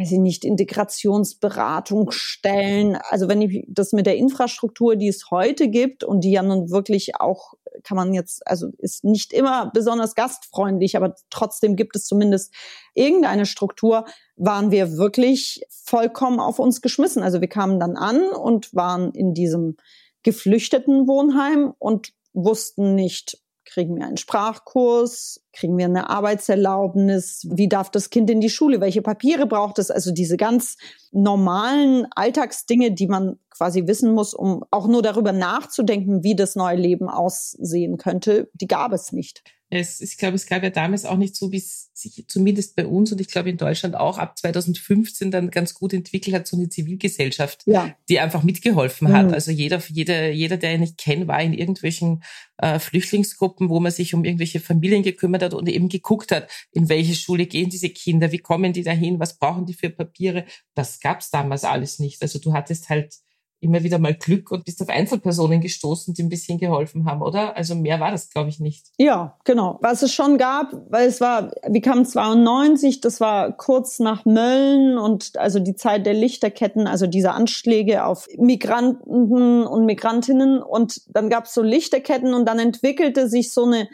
weiß 0.00 0.12
ich 0.12 0.18
nicht, 0.18 0.44
Integrationsberatungsstellen. 0.46 2.96
Also 3.10 3.28
wenn 3.28 3.42
ich 3.42 3.66
das 3.68 3.92
mit 3.92 4.06
der 4.06 4.16
Infrastruktur, 4.16 4.96
die 4.96 5.08
es 5.08 5.30
heute 5.30 5.68
gibt 5.68 6.04
und 6.04 6.24
die 6.24 6.30
ja 6.30 6.42
nun 6.42 6.70
wirklich 6.70 7.16
auch, 7.16 7.52
kann 7.82 7.98
man 7.98 8.14
jetzt, 8.14 8.46
also 8.46 8.68
ist 8.78 9.04
nicht 9.04 9.34
immer 9.34 9.70
besonders 9.72 10.14
gastfreundlich, 10.14 10.96
aber 10.96 11.16
trotzdem 11.28 11.76
gibt 11.76 11.96
es 11.96 12.06
zumindest 12.06 12.54
irgendeine 12.94 13.44
Struktur, 13.44 14.06
waren 14.36 14.70
wir 14.70 14.96
wirklich 14.96 15.66
vollkommen 15.68 16.40
auf 16.40 16.58
uns 16.58 16.80
geschmissen. 16.80 17.22
Also 17.22 17.42
wir 17.42 17.48
kamen 17.48 17.78
dann 17.78 17.98
an 17.98 18.22
und 18.22 18.74
waren 18.74 19.12
in 19.12 19.34
diesem 19.34 19.76
geflüchteten 20.22 21.08
Wohnheim 21.08 21.74
und 21.78 22.14
wussten 22.32 22.94
nicht, 22.94 23.36
Kriegen 23.70 23.96
wir 23.96 24.04
einen 24.04 24.16
Sprachkurs? 24.16 25.44
Kriegen 25.52 25.76
wir 25.76 25.86
eine 25.86 26.08
Arbeitserlaubnis? 26.10 27.46
Wie 27.50 27.68
darf 27.68 27.90
das 27.90 28.10
Kind 28.10 28.30
in 28.30 28.40
die 28.40 28.50
Schule? 28.50 28.80
Welche 28.80 29.02
Papiere 29.02 29.46
braucht 29.46 29.78
es? 29.78 29.90
Also 29.90 30.12
diese 30.12 30.36
ganz 30.36 30.76
normalen 31.12 32.06
Alltagsdinge, 32.14 32.92
die 32.92 33.08
man 33.08 33.38
quasi 33.50 33.86
wissen 33.86 34.12
muss, 34.12 34.32
um 34.32 34.64
auch 34.70 34.86
nur 34.86 35.02
darüber 35.02 35.32
nachzudenken, 35.32 36.22
wie 36.22 36.34
das 36.34 36.56
neue 36.56 36.76
Leben 36.76 37.08
aussehen 37.08 37.98
könnte, 37.98 38.48
die 38.54 38.68
gab 38.68 38.92
es 38.92 39.12
nicht. 39.12 39.42
Es, 39.72 40.00
ich 40.00 40.18
glaube, 40.18 40.34
es 40.34 40.46
gab 40.46 40.64
ja 40.64 40.70
damals 40.70 41.04
auch 41.04 41.16
nicht 41.16 41.36
so, 41.36 41.52
wie 41.52 41.58
es 41.58 41.90
sich 41.94 42.24
zumindest 42.26 42.74
bei 42.74 42.86
uns 42.86 43.12
und 43.12 43.20
ich 43.20 43.28
glaube 43.28 43.50
in 43.50 43.56
Deutschland 43.56 43.94
auch 43.94 44.18
ab 44.18 44.36
2015 44.36 45.30
dann 45.30 45.50
ganz 45.50 45.74
gut 45.74 45.92
entwickelt 45.92 46.34
hat, 46.34 46.48
so 46.48 46.56
eine 46.56 46.68
Zivilgesellschaft, 46.68 47.62
ja. 47.66 47.94
die 48.08 48.18
einfach 48.18 48.42
mitgeholfen 48.42 49.08
mhm. 49.08 49.12
hat. 49.12 49.32
Also 49.32 49.52
jeder, 49.52 49.80
jeder, 49.86 50.30
jeder, 50.30 50.56
der 50.56 50.74
ihn 50.74 50.80
nicht 50.80 50.98
kennt, 50.98 51.28
war 51.28 51.40
in 51.40 51.52
irgendwelchen 51.52 52.24
äh, 52.58 52.80
Flüchtlingsgruppen, 52.80 53.68
wo 53.68 53.78
man 53.78 53.92
sich 53.92 54.12
um 54.12 54.24
irgendwelche 54.24 54.58
Familien 54.58 55.04
gekümmert 55.04 55.39
hat 55.42 55.54
und 55.54 55.68
eben 55.68 55.88
geguckt 55.88 56.32
hat, 56.32 56.48
in 56.72 56.88
welche 56.88 57.14
Schule 57.14 57.46
gehen 57.46 57.70
diese 57.70 57.90
Kinder, 57.90 58.32
wie 58.32 58.38
kommen 58.38 58.72
die 58.72 58.82
dahin, 58.82 59.20
was 59.20 59.38
brauchen 59.38 59.66
die 59.66 59.74
für 59.74 59.90
Papiere. 59.90 60.44
Das 60.74 61.00
gab 61.00 61.20
es 61.20 61.30
damals 61.30 61.64
alles 61.64 61.98
nicht. 61.98 62.22
Also 62.22 62.38
du 62.38 62.52
hattest 62.52 62.88
halt 62.88 63.14
immer 63.60 63.82
wieder 63.82 63.98
mal 63.98 64.14
Glück 64.14 64.50
und 64.50 64.64
bist 64.64 64.80
auf 64.80 64.88
Einzelpersonen 64.88 65.60
gestoßen, 65.60 66.14
die 66.14 66.22
ein 66.22 66.28
bisschen 66.28 66.58
geholfen 66.58 67.04
haben, 67.04 67.22
oder? 67.22 67.56
Also 67.56 67.74
mehr 67.74 68.00
war 68.00 68.10
das, 68.10 68.30
glaube 68.30 68.48
ich, 68.48 68.58
nicht. 68.58 68.86
Ja, 68.98 69.38
genau. 69.44 69.78
Was 69.82 70.02
es 70.02 70.14
schon 70.14 70.38
gab, 70.38 70.72
weil 70.88 71.06
es 71.06 71.20
war, 71.20 71.52
wir 71.68 71.82
kamen 71.82 72.06
92, 72.06 73.00
das 73.00 73.20
war 73.20 73.52
kurz 73.56 73.98
nach 73.98 74.24
Mölln 74.24 74.98
und 74.98 75.36
also 75.36 75.60
die 75.60 75.76
Zeit 75.76 76.06
der 76.06 76.14
Lichterketten, 76.14 76.86
also 76.86 77.06
diese 77.06 77.32
Anschläge 77.32 78.04
auf 78.04 78.26
Migranten 78.38 79.66
und 79.66 79.84
Migrantinnen 79.84 80.62
und 80.62 81.02
dann 81.14 81.28
gab 81.28 81.44
es 81.44 81.54
so 81.54 81.62
Lichterketten 81.62 82.32
und 82.32 82.46
dann 82.46 82.58
entwickelte 82.58 83.28
sich 83.28 83.52
so 83.52 83.64
eine 83.64 83.88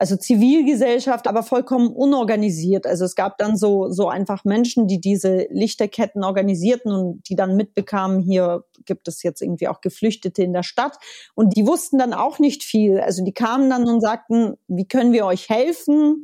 also 0.00 0.16
Zivilgesellschaft, 0.16 1.26
aber 1.26 1.42
vollkommen 1.42 1.88
unorganisiert. 1.88 2.86
Also 2.86 3.04
es 3.04 3.16
gab 3.16 3.36
dann 3.38 3.56
so, 3.56 3.90
so 3.90 4.08
einfach 4.08 4.44
Menschen, 4.44 4.86
die 4.86 5.00
diese 5.00 5.48
Lichterketten 5.50 6.22
organisierten 6.22 6.92
und 6.92 7.28
die 7.28 7.34
dann 7.34 7.56
mitbekamen, 7.56 8.20
hier 8.20 8.62
gibt 8.84 9.08
es 9.08 9.24
jetzt 9.24 9.42
irgendwie 9.42 9.66
auch 9.66 9.80
Geflüchtete 9.80 10.40
in 10.44 10.52
der 10.52 10.62
Stadt. 10.62 10.98
Und 11.34 11.56
die 11.56 11.66
wussten 11.66 11.98
dann 11.98 12.12
auch 12.12 12.38
nicht 12.38 12.62
viel. 12.62 13.00
Also 13.00 13.24
die 13.24 13.32
kamen 13.32 13.68
dann 13.68 13.88
und 13.88 14.00
sagten, 14.00 14.54
wie 14.68 14.86
können 14.86 15.12
wir 15.12 15.26
euch 15.26 15.48
helfen? 15.48 16.22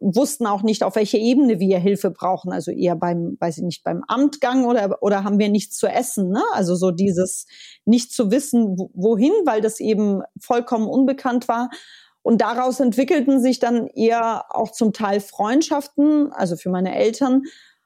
wussten 0.00 0.46
auch 0.46 0.62
nicht, 0.62 0.84
auf 0.84 0.94
welche 0.94 1.18
Ebene 1.18 1.58
wir 1.58 1.78
Hilfe 1.80 2.12
brauchen. 2.12 2.52
Also 2.52 2.70
eher 2.70 2.94
beim, 2.94 3.36
weiß 3.40 3.58
ich 3.58 3.64
nicht, 3.64 3.82
beim 3.82 4.04
Amtgang 4.06 4.64
oder, 4.64 5.02
oder 5.02 5.24
haben 5.24 5.40
wir 5.40 5.48
nichts 5.48 5.76
zu 5.76 5.88
essen. 5.88 6.30
Ne? 6.30 6.40
Also 6.52 6.76
so 6.76 6.92
dieses 6.92 7.46
nicht 7.84 8.12
zu 8.12 8.30
wissen, 8.30 8.76
wohin, 8.94 9.32
weil 9.44 9.60
das 9.60 9.80
eben 9.80 10.22
vollkommen 10.40 10.86
unbekannt 10.86 11.48
war. 11.48 11.68
Und 12.28 12.42
daraus 12.42 12.78
entwickelten 12.78 13.40
sich 13.40 13.58
dann 13.58 13.86
eher 13.86 14.44
auch 14.54 14.70
zum 14.70 14.92
Teil 14.92 15.18
Freundschaften, 15.18 16.30
also 16.30 16.56
für 16.56 16.68
meine 16.68 16.94
Eltern. 16.94 17.44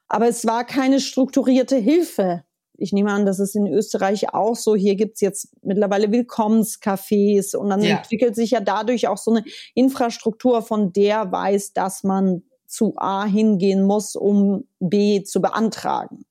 Aber 0.09 0.27
es 0.27 0.45
war 0.45 0.65
keine 0.65 0.99
strukturierte 0.99 1.77
Hilfe. 1.77 2.43
Ich 2.75 2.91
nehme 2.91 3.09
an, 3.13 3.25
das 3.25 3.39
ist 3.39 3.55
in 3.55 3.67
Österreich 3.67 4.33
auch 4.33 4.57
so. 4.57 4.75
Hier 4.75 4.95
gibt's 4.95 5.21
jetzt 5.21 5.55
mittlerweile 5.61 6.07
Willkommenscafés 6.07 7.55
und 7.55 7.69
dann 7.69 7.81
ja. 7.81 7.95
entwickelt 7.95 8.35
sich 8.35 8.51
ja 8.51 8.59
dadurch 8.59 9.07
auch 9.07 9.17
so 9.17 9.31
eine 9.31 9.45
Infrastruktur, 9.75 10.61
von 10.61 10.91
der 10.91 11.31
weiß, 11.31 11.71
dass 11.71 12.03
man 12.03 12.43
zu 12.67 12.95
A 12.97 13.23
hingehen 13.23 13.83
muss, 13.83 14.17
um 14.17 14.67
B 14.81 15.23
zu 15.23 15.39
beantragen. 15.39 16.25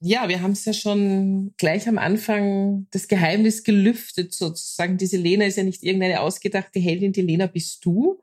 Ja, 0.00 0.28
wir 0.28 0.42
haben 0.42 0.52
es 0.52 0.64
ja 0.64 0.72
schon 0.72 1.54
gleich 1.56 1.88
am 1.88 1.98
Anfang 1.98 2.86
das 2.92 3.08
Geheimnis 3.08 3.64
gelüftet, 3.64 4.32
sozusagen. 4.32 4.96
Diese 4.96 5.16
Lena 5.16 5.44
ist 5.44 5.56
ja 5.56 5.64
nicht 5.64 5.82
irgendeine 5.82 6.20
ausgedachte 6.20 6.78
Heldin, 6.78 7.12
die 7.12 7.22
Lena 7.22 7.46
bist 7.46 7.84
du. 7.84 8.20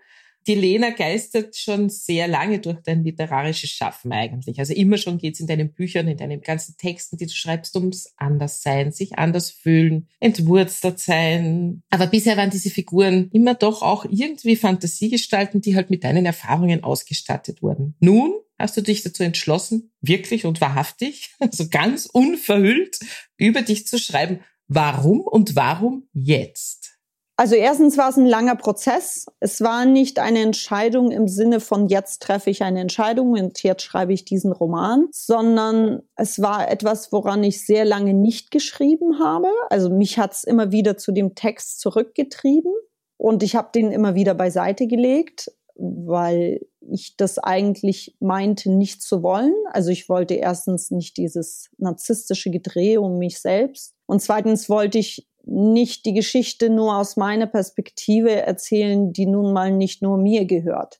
Die 0.48 0.56
Lena 0.56 0.92
geistert 0.92 1.56
schon 1.56 1.90
sehr 1.90 2.28
lange 2.28 2.60
durch 2.60 2.78
dein 2.84 3.04
literarisches 3.04 3.72
Schaffen 3.72 4.12
eigentlich. 4.12 4.60
Also 4.60 4.74
immer 4.74 4.98
schon 4.98 5.18
geht's 5.18 5.40
in 5.40 5.48
deinen 5.48 5.74
Büchern, 5.74 6.08
in 6.08 6.18
deinen 6.18 6.42
ganzen 6.42 6.78
Texten, 6.78 7.18
die 7.18 7.26
du 7.26 7.34
schreibst, 7.34 7.76
ums 7.76 8.14
Anderssein, 8.16 8.92
sich 8.92 9.18
anders 9.18 9.50
fühlen, 9.50 10.08
entwurzelt 10.20 11.00
sein. 11.00 11.82
Aber 11.90 12.06
bisher 12.06 12.38
waren 12.38 12.52
diese 12.52 12.70
Figuren 12.70 13.30
immer 13.34 13.56
doch 13.56 13.82
auch 13.82 14.06
irgendwie 14.06 14.56
Fantasiegestalten, 14.56 15.62
die 15.62 15.76
halt 15.76 15.90
mit 15.90 16.04
deinen 16.04 16.28
Erfahrungen 16.28 16.84
ausgestattet 16.84 17.64
wurden. 17.64 17.96
Nun 18.00 18.36
hast 18.58 18.78
du 18.78 18.82
dich 18.82 19.04
dazu 19.04 19.24
entschlossen, 19.24 19.94
wirklich 20.02 20.46
und 20.46 20.62
wahrhaftig, 20.62 21.34
also 21.40 21.68
ganz 21.70 22.06
unverhüllt 22.06 23.00
über 23.38 23.62
dich 23.62 23.88
zu 23.88 23.98
schreiben. 24.00 24.42
Warum 24.68 25.22
und 25.22 25.56
warum 25.56 26.08
jetzt? 26.14 26.96
Also 27.38 27.56
erstens 27.56 27.98
war 27.98 28.10
es 28.10 28.16
ein 28.16 28.26
langer 28.26 28.56
Prozess. 28.56 29.26
Es 29.42 29.60
war 29.60 29.86
nicht 29.86 30.20
eine 30.20 30.40
Entscheidung 30.40 31.12
im 31.12 31.28
Sinne 31.28 31.60
von 31.60 31.90
jetzt 31.90 32.22
treffe 32.22 32.50
ich 32.50 32.64
eine 32.64 32.80
Entscheidung 32.80 33.32
und 33.32 33.62
jetzt 33.62 33.84
schreibe 33.84 34.14
ich 34.14 34.24
diesen 34.24 34.54
Roman, 34.54 35.08
sondern 35.12 36.02
es 36.16 36.42
war 36.42 36.72
etwas, 36.72 37.12
woran 37.12 37.44
ich 37.44 37.66
sehr 37.66 37.84
lange 37.84 38.14
nicht 38.14 38.52
geschrieben 38.52 39.20
habe. 39.20 39.50
Also 39.70 39.90
mich 39.90 40.18
hat 40.18 40.32
es 40.32 40.46
immer 40.46 40.72
wieder 40.72 40.96
zu 40.96 41.12
dem 41.12 41.36
Text 41.36 41.82
zurückgetrieben 41.82 42.72
und 43.18 43.44
ich 43.44 43.58
habe 43.58 43.70
den 43.76 43.92
immer 43.92 44.16
wieder 44.16 44.34
beiseite 44.34 44.88
gelegt, 44.88 45.52
weil 45.76 46.62
ich 46.80 47.18
das 47.18 47.38
eigentlich 47.40 48.16
meinte, 48.20 48.72
nicht 48.72 49.02
zu 49.02 49.24
wollen. 49.24 49.54
Also 49.72 49.90
ich 49.90 50.08
wollte 50.08 50.36
erstens 50.36 50.92
nicht 50.92 51.18
dieses 51.18 51.70
narzisstische 51.78 52.52
Gedreh 52.52 52.98
um 52.98 53.18
mich 53.18 53.40
selbst. 53.40 53.94
Und 54.06 54.22
zweitens 54.22 54.70
wollte 54.70 55.00
ich 55.00 55.28
nicht 55.44 56.06
die 56.06 56.14
Geschichte 56.14 56.70
nur 56.70 56.98
aus 56.98 57.18
meiner 57.18 57.48
Perspektive 57.48 58.32
erzählen, 58.32 59.14
die 59.14 59.26
nun 59.26 59.54
mal 59.54 59.72
nicht 59.72 60.02
nur 60.02 60.18
mir 60.18 60.46
gehört. 60.46 61.00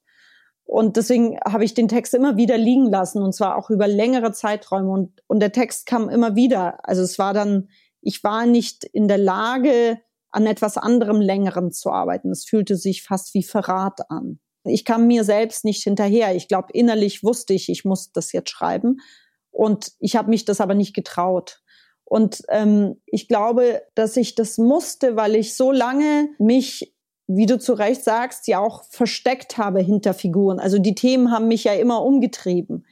Und 0.66 0.98
deswegen 0.98 1.38
habe 1.46 1.64
ich 1.64 1.74
den 1.74 1.88
Text 1.88 2.14
immer 2.14 2.38
wieder 2.38 2.58
liegen 2.58 2.90
lassen 2.90 3.22
und 3.22 3.34
zwar 3.34 3.56
auch 3.56 3.70
über 3.70 3.88
längere 3.88 4.32
Zeiträume 4.32 4.90
und, 4.90 5.22
und 5.28 5.40
der 5.40 5.52
Text 5.52 5.86
kam 5.86 6.10
immer 6.10 6.36
wieder. 6.36 6.80
Also 6.88 7.04
es 7.04 7.20
war 7.20 7.34
dann, 7.34 7.70
ich 8.02 8.24
war 8.24 8.48
nicht 8.48 8.84
in 8.84 9.08
der 9.08 9.20
Lage, 9.20 10.00
an 10.32 10.48
etwas 10.48 10.78
anderem 10.78 11.22
Längeren 11.22 11.72
zu 11.72 11.92
arbeiten. 11.92 12.32
Es 12.32 12.46
fühlte 12.46 12.76
sich 12.76 13.04
fast 13.04 13.34
wie 13.36 13.44
Verrat 13.44 14.10
an. 14.10 14.40
Ich 14.66 14.86
kam 14.86 15.08
mir 15.08 15.24
selbst 15.24 15.66
nicht 15.66 15.84
hinterher. 15.84 16.36
Ich 16.36 16.48
glaube, 16.48 16.68
innerlich 16.74 17.24
wusste 17.24 17.54
ich, 17.54 17.70
ich 17.70 17.86
muss 17.86 18.12
das 18.12 18.32
jetzt 18.32 18.50
schreiben. 18.50 18.98
Und 19.52 19.94
ich 20.00 20.16
habe 20.16 20.30
mich 20.30 20.46
das 20.46 20.62
aber 20.62 20.76
nicht 20.76 20.94
getraut. 20.94 21.62
Und 22.04 22.44
ähm, 22.50 23.02
ich 23.06 23.28
glaube, 23.28 23.82
dass 23.96 24.16
ich 24.16 24.36
das 24.36 24.58
musste, 24.58 25.16
weil 25.16 25.36
ich 25.36 25.56
so 25.56 25.72
lange 25.72 26.30
mich, 26.38 26.94
wie 27.28 27.48
du 27.48 27.58
zu 27.58 27.74
Recht 27.74 28.04
sagst, 28.04 28.48
ja 28.48 28.60
auch 28.60 28.84
versteckt 28.92 29.58
habe 29.58 29.82
hinter 29.82 30.14
Figuren. 30.14 30.60
Also 30.60 30.78
die 30.78 30.94
Themen 30.94 31.32
haben 31.32 31.48
mich 31.48 31.64
ja 31.64 31.74
immer 31.74 32.04
umgetrieben. 32.04 32.86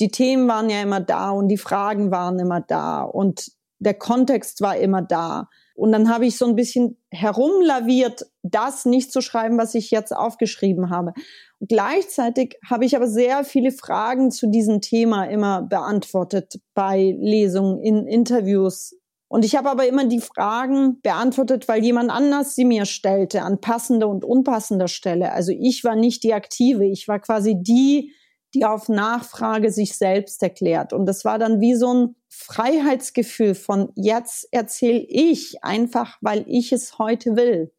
Die 0.00 0.10
Themen 0.10 0.46
waren 0.48 0.68
ja 0.68 0.82
immer 0.82 1.00
da 1.00 1.30
und 1.30 1.48
die 1.48 1.56
Fragen 1.56 2.10
waren 2.10 2.38
immer 2.38 2.60
da 2.60 3.02
und 3.02 3.50
der 3.78 3.94
Kontext 3.94 4.60
war 4.60 4.76
immer 4.76 5.02
da. 5.02 5.48
Und 5.78 5.92
dann 5.92 6.08
habe 6.12 6.26
ich 6.26 6.36
so 6.36 6.44
ein 6.44 6.56
bisschen 6.56 6.96
herumlaviert, 7.12 8.26
das 8.42 8.84
nicht 8.84 9.12
zu 9.12 9.20
schreiben, 9.20 9.58
was 9.58 9.76
ich 9.76 9.92
jetzt 9.92 10.10
aufgeschrieben 10.14 10.90
habe. 10.90 11.12
Und 11.60 11.68
gleichzeitig 11.68 12.58
habe 12.68 12.84
ich 12.84 12.96
aber 12.96 13.06
sehr 13.06 13.44
viele 13.44 13.70
Fragen 13.70 14.32
zu 14.32 14.48
diesem 14.48 14.80
Thema 14.80 15.26
immer 15.26 15.62
beantwortet 15.62 16.58
bei 16.74 17.16
Lesungen, 17.20 17.78
in 17.78 18.08
Interviews. 18.08 18.96
Und 19.28 19.44
ich 19.44 19.54
habe 19.54 19.70
aber 19.70 19.86
immer 19.86 20.04
die 20.04 20.20
Fragen 20.20 21.00
beantwortet, 21.00 21.68
weil 21.68 21.84
jemand 21.84 22.10
anders 22.10 22.56
sie 22.56 22.64
mir 22.64 22.84
stellte, 22.84 23.42
an 23.42 23.60
passender 23.60 24.08
und 24.08 24.24
unpassender 24.24 24.88
Stelle. 24.88 25.30
Also 25.30 25.52
ich 25.56 25.84
war 25.84 25.94
nicht 25.94 26.24
die 26.24 26.34
Aktive, 26.34 26.86
ich 26.86 27.06
war 27.06 27.20
quasi 27.20 27.54
die, 27.56 28.14
die 28.54 28.64
auf 28.64 28.88
Nachfrage 28.88 29.70
sich 29.70 29.96
selbst 29.96 30.42
erklärt. 30.42 30.92
Und 30.92 31.06
das 31.06 31.24
war 31.24 31.38
dann 31.38 31.60
wie 31.60 31.74
so 31.74 31.92
ein 31.92 32.16
Freiheitsgefühl 32.28 33.54
von 33.54 33.90
jetzt 33.94 34.48
erzähle 34.52 35.04
ich 35.08 35.62
einfach, 35.62 36.18
weil 36.20 36.44
ich 36.46 36.72
es 36.72 36.98
heute 36.98 37.36
will. 37.36 37.72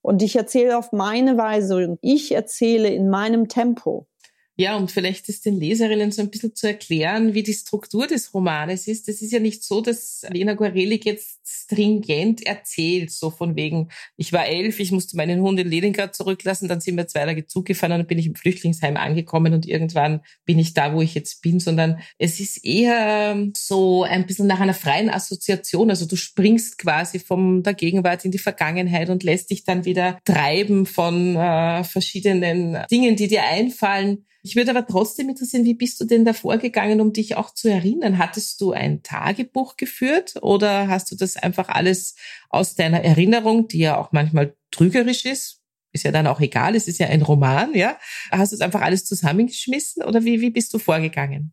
Und 0.00 0.22
ich 0.22 0.34
erzähle 0.34 0.76
auf 0.76 0.92
meine 0.92 1.38
Weise 1.38 1.76
und 1.76 1.98
ich 2.02 2.32
erzähle 2.34 2.88
in 2.88 3.08
meinem 3.08 3.48
Tempo. 3.48 4.08
Ja, 4.56 4.76
und 4.76 4.90
vielleicht 4.90 5.30
ist 5.30 5.46
den 5.46 5.58
Leserinnen 5.58 6.12
so 6.12 6.20
ein 6.20 6.30
bisschen 6.30 6.54
zu 6.54 6.66
erklären, 6.66 7.32
wie 7.32 7.42
die 7.42 7.54
Struktur 7.54 8.06
des 8.06 8.34
Romanes 8.34 8.86
ist. 8.86 9.08
Es 9.08 9.22
ist 9.22 9.32
ja 9.32 9.38
nicht 9.38 9.64
so, 9.64 9.80
dass 9.80 10.26
Lena 10.30 10.52
Gorelik 10.52 11.06
jetzt 11.06 11.40
stringent 11.44 12.46
erzählt, 12.46 13.10
so 13.10 13.30
von 13.30 13.56
wegen, 13.56 13.88
ich 14.18 14.32
war 14.34 14.46
elf, 14.46 14.78
ich 14.78 14.92
musste 14.92 15.16
meinen 15.16 15.40
Hund 15.40 15.58
in 15.58 15.68
Leningrad 15.68 16.14
zurücklassen, 16.14 16.68
dann 16.68 16.82
sind 16.82 16.98
wir 16.98 17.06
zwei 17.06 17.24
Tage 17.24 17.46
Zug 17.46 17.64
gefahren 17.64 17.92
und 17.92 17.98
dann 18.00 18.06
bin 18.06 18.18
ich 18.18 18.26
im 18.26 18.34
Flüchtlingsheim 18.34 18.98
angekommen 18.98 19.54
und 19.54 19.66
irgendwann 19.66 20.20
bin 20.44 20.58
ich 20.58 20.74
da, 20.74 20.94
wo 20.94 21.00
ich 21.00 21.14
jetzt 21.14 21.40
bin, 21.40 21.58
sondern 21.58 22.00
es 22.18 22.38
ist 22.38 22.62
eher 22.62 23.36
so 23.56 24.02
ein 24.02 24.26
bisschen 24.26 24.46
nach 24.46 24.60
einer 24.60 24.74
freien 24.74 25.08
Assoziation. 25.08 25.88
Also 25.88 26.04
du 26.04 26.16
springst 26.16 26.76
quasi 26.76 27.18
von 27.18 27.62
der 27.62 27.74
Gegenwart 27.74 28.26
in 28.26 28.30
die 28.30 28.38
Vergangenheit 28.38 29.08
und 29.08 29.22
lässt 29.22 29.50
dich 29.50 29.64
dann 29.64 29.86
wieder 29.86 30.18
treiben 30.26 30.84
von 30.84 31.36
äh, 31.36 31.84
verschiedenen 31.84 32.78
Dingen, 32.90 33.16
die 33.16 33.28
dir 33.28 33.44
einfallen 33.44 34.26
ich 34.42 34.56
würde 34.56 34.70
aber 34.70 34.86
trotzdem 34.86 35.28
interessieren, 35.28 35.64
wie 35.64 35.74
bist 35.74 36.00
du 36.00 36.04
denn 36.04 36.24
da 36.24 36.32
vorgegangen, 36.32 37.00
um 37.00 37.12
dich 37.12 37.36
auch 37.36 37.54
zu 37.54 37.68
erinnern? 37.68 38.18
Hattest 38.18 38.60
du 38.60 38.72
ein 38.72 39.02
Tagebuch 39.02 39.76
geführt 39.76 40.34
oder 40.42 40.88
hast 40.88 41.12
du 41.12 41.16
das 41.16 41.36
einfach 41.36 41.68
alles 41.68 42.16
aus 42.48 42.74
deiner 42.74 43.02
Erinnerung, 43.02 43.68
die 43.68 43.78
ja 43.78 43.98
auch 43.98 44.10
manchmal 44.10 44.54
trügerisch 44.72 45.24
ist, 45.24 45.60
ist 45.92 46.04
ja 46.04 46.10
dann 46.10 46.26
auch 46.26 46.40
egal, 46.40 46.74
es 46.74 46.88
ist 46.88 46.98
ja 46.98 47.06
ein 47.06 47.22
Roman, 47.22 47.74
ja? 47.74 47.98
Hast 48.30 48.52
du 48.52 48.56
es 48.56 48.62
einfach 48.62 48.80
alles 48.80 49.04
zusammengeschmissen 49.04 50.02
oder 50.02 50.24
wie, 50.24 50.40
wie 50.40 50.50
bist 50.50 50.72
du 50.74 50.78
vorgegangen? 50.78 51.52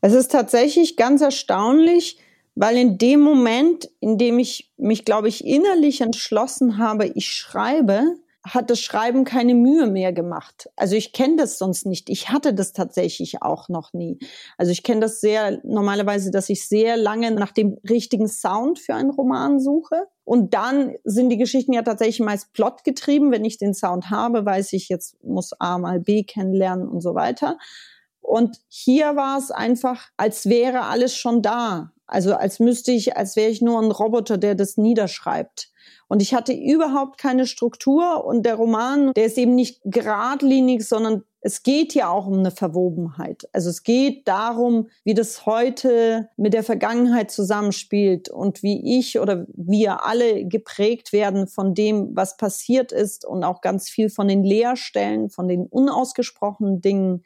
Es 0.00 0.12
ist 0.12 0.30
tatsächlich 0.30 0.96
ganz 0.96 1.22
erstaunlich, 1.22 2.18
weil 2.54 2.76
in 2.76 2.98
dem 2.98 3.20
Moment, 3.20 3.88
in 4.00 4.18
dem 4.18 4.38
ich 4.38 4.72
mich, 4.76 5.04
glaube 5.04 5.28
ich, 5.28 5.44
innerlich 5.44 6.02
entschlossen 6.02 6.78
habe, 6.78 7.06
ich 7.14 7.30
schreibe, 7.30 8.16
hat 8.44 8.70
das 8.70 8.80
Schreiben 8.80 9.24
keine 9.24 9.54
Mühe 9.54 9.86
mehr 9.86 10.12
gemacht. 10.12 10.68
Also 10.76 10.96
ich 10.96 11.12
kenne 11.12 11.36
das 11.36 11.58
sonst 11.58 11.86
nicht. 11.86 12.10
Ich 12.10 12.28
hatte 12.28 12.54
das 12.54 12.72
tatsächlich 12.72 13.42
auch 13.42 13.68
noch 13.68 13.92
nie. 13.92 14.18
Also 14.58 14.72
ich 14.72 14.82
kenne 14.82 15.00
das 15.00 15.20
sehr 15.20 15.60
normalerweise, 15.64 16.30
dass 16.30 16.48
ich 16.48 16.66
sehr 16.66 16.96
lange 16.96 17.30
nach 17.30 17.52
dem 17.52 17.78
richtigen 17.88 18.28
Sound 18.28 18.80
für 18.80 18.94
einen 18.94 19.10
Roman 19.10 19.60
suche. 19.60 20.08
Und 20.24 20.54
dann 20.54 20.96
sind 21.04 21.30
die 21.30 21.38
Geschichten 21.38 21.72
ja 21.72 21.82
tatsächlich 21.82 22.20
meist 22.20 22.52
plotgetrieben. 22.52 23.30
Wenn 23.30 23.44
ich 23.44 23.58
den 23.58 23.74
Sound 23.74 24.10
habe, 24.10 24.44
weiß 24.44 24.72
ich, 24.72 24.88
jetzt 24.88 25.22
muss 25.22 25.52
A 25.60 25.78
mal 25.78 26.00
B 26.00 26.24
kennenlernen 26.24 26.88
und 26.88 27.00
so 27.00 27.14
weiter. 27.14 27.58
Und 28.20 28.58
hier 28.68 29.14
war 29.14 29.38
es 29.38 29.50
einfach, 29.50 30.08
als 30.16 30.48
wäre 30.48 30.82
alles 30.82 31.14
schon 31.14 31.42
da. 31.42 31.92
Also 32.06 32.34
als 32.34 32.60
müsste 32.60 32.92
ich, 32.92 33.16
als 33.16 33.36
wäre 33.36 33.50
ich 33.50 33.62
nur 33.62 33.80
ein 33.80 33.90
Roboter, 33.90 34.36
der 34.36 34.54
das 34.54 34.76
niederschreibt. 34.76 35.71
Und 36.12 36.20
ich 36.20 36.34
hatte 36.34 36.52
überhaupt 36.52 37.16
keine 37.16 37.46
Struktur 37.46 38.26
und 38.26 38.44
der 38.44 38.56
Roman, 38.56 39.14
der 39.14 39.24
ist 39.24 39.38
eben 39.38 39.54
nicht 39.54 39.80
geradlinig, 39.86 40.86
sondern 40.86 41.22
es 41.40 41.62
geht 41.62 41.94
ja 41.94 42.10
auch 42.10 42.26
um 42.26 42.40
eine 42.40 42.50
Verwobenheit. 42.50 43.48
Also 43.54 43.70
es 43.70 43.82
geht 43.82 44.28
darum, 44.28 44.90
wie 45.04 45.14
das 45.14 45.46
heute 45.46 46.28
mit 46.36 46.52
der 46.52 46.64
Vergangenheit 46.64 47.30
zusammenspielt 47.30 48.28
und 48.28 48.62
wie 48.62 48.98
ich 48.98 49.20
oder 49.20 49.46
wir 49.54 50.04
alle 50.04 50.44
geprägt 50.46 51.14
werden 51.14 51.46
von 51.46 51.72
dem, 51.72 52.14
was 52.14 52.36
passiert 52.36 52.92
ist 52.92 53.24
und 53.24 53.42
auch 53.42 53.62
ganz 53.62 53.88
viel 53.88 54.10
von 54.10 54.28
den 54.28 54.44
Leerstellen, 54.44 55.30
von 55.30 55.48
den 55.48 55.66
unausgesprochenen 55.66 56.82
Dingen, 56.82 57.22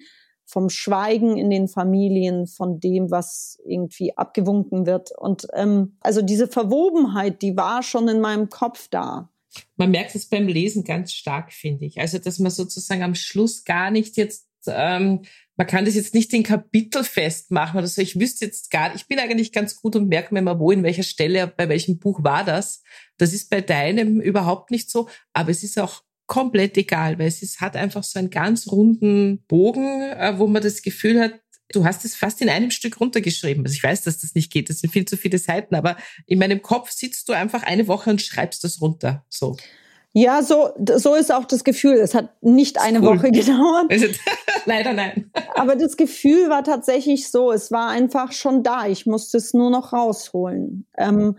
vom 0.46 0.70
Schweigen 0.70 1.36
in 1.36 1.50
den 1.50 1.68
Familien, 1.68 2.46
von 2.46 2.80
dem, 2.80 3.10
was 3.10 3.58
irgendwie 3.66 4.16
abgewunken 4.16 4.86
wird. 4.86 5.10
Und 5.18 5.46
ähm, 5.54 5.96
also 6.00 6.22
diese 6.22 6.46
Verwobenheit, 6.46 7.42
die 7.42 7.56
war 7.56 7.82
schon 7.82 8.08
in 8.08 8.20
meinem 8.20 8.48
Kopf 8.48 8.88
da. 8.88 9.28
Man 9.76 9.90
merkt 9.90 10.14
es 10.14 10.26
beim 10.26 10.46
Lesen 10.46 10.84
ganz 10.84 11.12
stark, 11.12 11.52
finde 11.52 11.86
ich. 11.86 12.00
Also, 12.00 12.18
dass 12.18 12.38
man 12.38 12.50
sozusagen 12.50 13.02
am 13.02 13.14
Schluss 13.14 13.64
gar 13.64 13.90
nicht 13.90 14.16
jetzt, 14.16 14.46
ähm, 14.68 15.22
man 15.56 15.66
kann 15.66 15.86
das 15.86 15.94
jetzt 15.94 16.14
nicht 16.14 16.32
in 16.34 16.42
Kapitel 16.42 17.02
festmachen 17.02 17.78
oder 17.78 17.86
so. 17.86 18.02
Ich 18.02 18.20
wüsste 18.20 18.44
jetzt 18.44 18.70
gar, 18.70 18.94
ich 18.94 19.06
bin 19.06 19.18
eigentlich 19.18 19.52
ganz 19.52 19.76
gut 19.76 19.96
und 19.96 20.08
merke 20.08 20.34
mir 20.34 20.42
mal, 20.42 20.60
wo, 20.60 20.70
in 20.70 20.82
welcher 20.82 21.02
Stelle, 21.02 21.46
bei 21.46 21.68
welchem 21.68 21.98
Buch 21.98 22.22
war 22.22 22.44
das. 22.44 22.82
Das 23.16 23.32
ist 23.32 23.48
bei 23.48 23.62
deinem 23.62 24.20
überhaupt 24.20 24.70
nicht 24.70 24.90
so, 24.90 25.08
aber 25.32 25.50
es 25.50 25.62
ist 25.62 25.78
auch 25.78 26.02
komplett 26.26 26.76
egal, 26.76 27.18
weil 27.18 27.28
es 27.28 27.42
ist, 27.42 27.60
hat 27.60 27.76
einfach 27.76 28.04
so 28.04 28.18
einen 28.18 28.30
ganz 28.30 28.70
runden 28.70 29.44
Bogen, 29.48 30.02
äh, 30.02 30.34
wo 30.38 30.46
man 30.46 30.62
das 30.62 30.82
Gefühl 30.82 31.20
hat, 31.20 31.34
du 31.72 31.84
hast 31.84 32.04
es 32.04 32.14
fast 32.14 32.40
in 32.40 32.48
einem 32.48 32.70
Stück 32.70 33.00
runtergeschrieben. 33.00 33.64
Also 33.64 33.74
ich 33.74 33.82
weiß, 33.82 34.02
dass 34.02 34.18
das 34.18 34.34
nicht 34.34 34.52
geht, 34.52 34.70
das 34.70 34.80
sind 34.80 34.92
viel 34.92 35.04
zu 35.04 35.16
viele 35.16 35.38
Seiten, 35.38 35.74
aber 35.74 35.96
in 36.26 36.38
meinem 36.38 36.62
Kopf 36.62 36.90
sitzt 36.90 37.28
du 37.28 37.32
einfach 37.32 37.62
eine 37.62 37.88
Woche 37.88 38.10
und 38.10 38.22
schreibst 38.22 38.64
das 38.64 38.80
runter. 38.80 39.24
So. 39.28 39.56
Ja, 40.12 40.42
so, 40.42 40.70
so 40.96 41.14
ist 41.14 41.30
auch 41.30 41.44
das 41.44 41.62
Gefühl. 41.62 41.96
Es 41.96 42.14
hat 42.14 42.42
nicht 42.42 42.80
eine 42.80 43.00
cool. 43.00 43.18
Woche 43.18 43.30
gedauert. 43.32 43.92
Leider 44.64 44.94
nein. 44.94 45.30
Aber 45.54 45.76
das 45.76 45.96
Gefühl 45.96 46.48
war 46.48 46.64
tatsächlich 46.64 47.30
so, 47.30 47.52
es 47.52 47.70
war 47.70 47.90
einfach 47.90 48.32
schon 48.32 48.62
da. 48.62 48.86
Ich 48.86 49.04
musste 49.04 49.36
es 49.36 49.52
nur 49.52 49.70
noch 49.70 49.92
rausholen. 49.92 50.86
Ähm, 50.96 51.36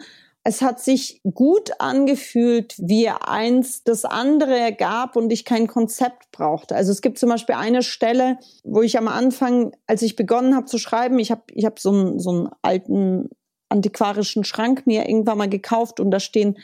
es 0.47 0.61
hat 0.61 0.79
sich 0.79 1.19
gut 1.33 1.71
angefühlt, 1.79 2.75
wie 2.77 3.09
eins 3.09 3.83
das 3.83 4.05
andere 4.05 4.57
ergab 4.57 5.17
und 5.17 5.29
ich 5.33 5.43
kein 5.43 5.67
Konzept 5.67 6.31
brauchte. 6.31 6.73
Also 6.73 6.93
es 6.93 7.01
gibt 7.01 7.19
zum 7.19 7.27
Beispiel 7.27 7.55
eine 7.55 7.83
Stelle, 7.83 8.37
wo 8.63 8.81
ich 8.81 8.97
am 8.97 9.09
Anfang, 9.09 9.75
als 9.87 10.03
ich 10.03 10.15
begonnen 10.15 10.55
habe 10.55 10.65
zu 10.65 10.77
schreiben, 10.77 11.19
ich 11.19 11.31
habe 11.31 11.41
ich 11.51 11.65
hab 11.65 11.79
so, 11.79 11.91
einen, 11.91 12.19
so 12.19 12.29
einen 12.29 12.49
alten 12.61 13.29
antiquarischen 13.67 14.45
Schrank 14.45 14.87
mir 14.87 15.09
irgendwann 15.09 15.37
mal 15.37 15.49
gekauft 15.49 15.99
und 15.99 16.11
da 16.11 16.21
stehen 16.21 16.57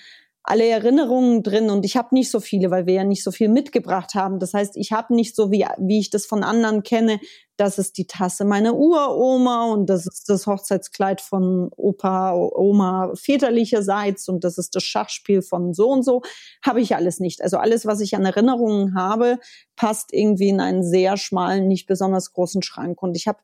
alle 0.44 0.66
Erinnerungen 0.66 1.44
drin 1.44 1.70
und 1.70 1.84
ich 1.84 1.98
habe 1.98 2.16
nicht 2.16 2.32
so 2.32 2.40
viele, 2.40 2.72
weil 2.72 2.86
wir 2.86 2.94
ja 2.94 3.04
nicht 3.04 3.24
so 3.24 3.32
viel 3.32 3.50
mitgebracht 3.50 4.16
haben. 4.16 4.40
Das 4.40 4.54
heißt, 4.54 4.78
ich 4.78 4.94
habe 4.94 5.14
nicht 5.14 5.36
so 5.36 5.52
wie 5.52 5.66
wie 5.78 6.00
ich 6.00 6.10
das 6.10 6.26
von 6.26 6.46
anderen 6.46 6.84
kenne, 6.84 7.20
das 7.58 7.78
ist 7.78 7.98
die 7.98 8.08
Tasse 8.08 8.46
meiner 8.46 8.76
Uroma 8.76 9.66
und 9.72 9.88
das 9.88 10.08
ist 10.08 10.30
das 10.30 10.48
Hochzeitskleid 10.48 11.22
von 11.22 11.70
Opa, 11.76 12.34
Oma 12.34 13.12
väterlicherseits 13.16 14.28
und 14.28 14.44
das 14.44 14.58
ist 14.58 14.76
das 14.76 14.84
Schachspiel 14.84 15.42
von 15.42 15.74
so 15.74 15.90
und 15.90 16.04
so, 16.04 16.22
habe 16.66 16.82
ich 16.82 16.96
alles 16.96 17.20
nicht. 17.20 17.42
Also 17.42 17.58
alles, 17.58 17.86
was 17.86 18.00
ich 18.00 18.16
an 18.16 18.26
Erinnerungen 18.26 18.96
habe, 18.96 19.40
passt 19.76 20.14
irgendwie 20.14 20.50
in 20.50 20.60
einen 20.60 20.84
sehr 20.84 21.18
schmalen, 21.18 21.68
nicht 21.68 21.86
besonders 21.86 22.34
großen 22.34 22.64
Schrank 22.64 23.02
und 23.04 23.16
ich 23.16 23.28
habe 23.28 23.40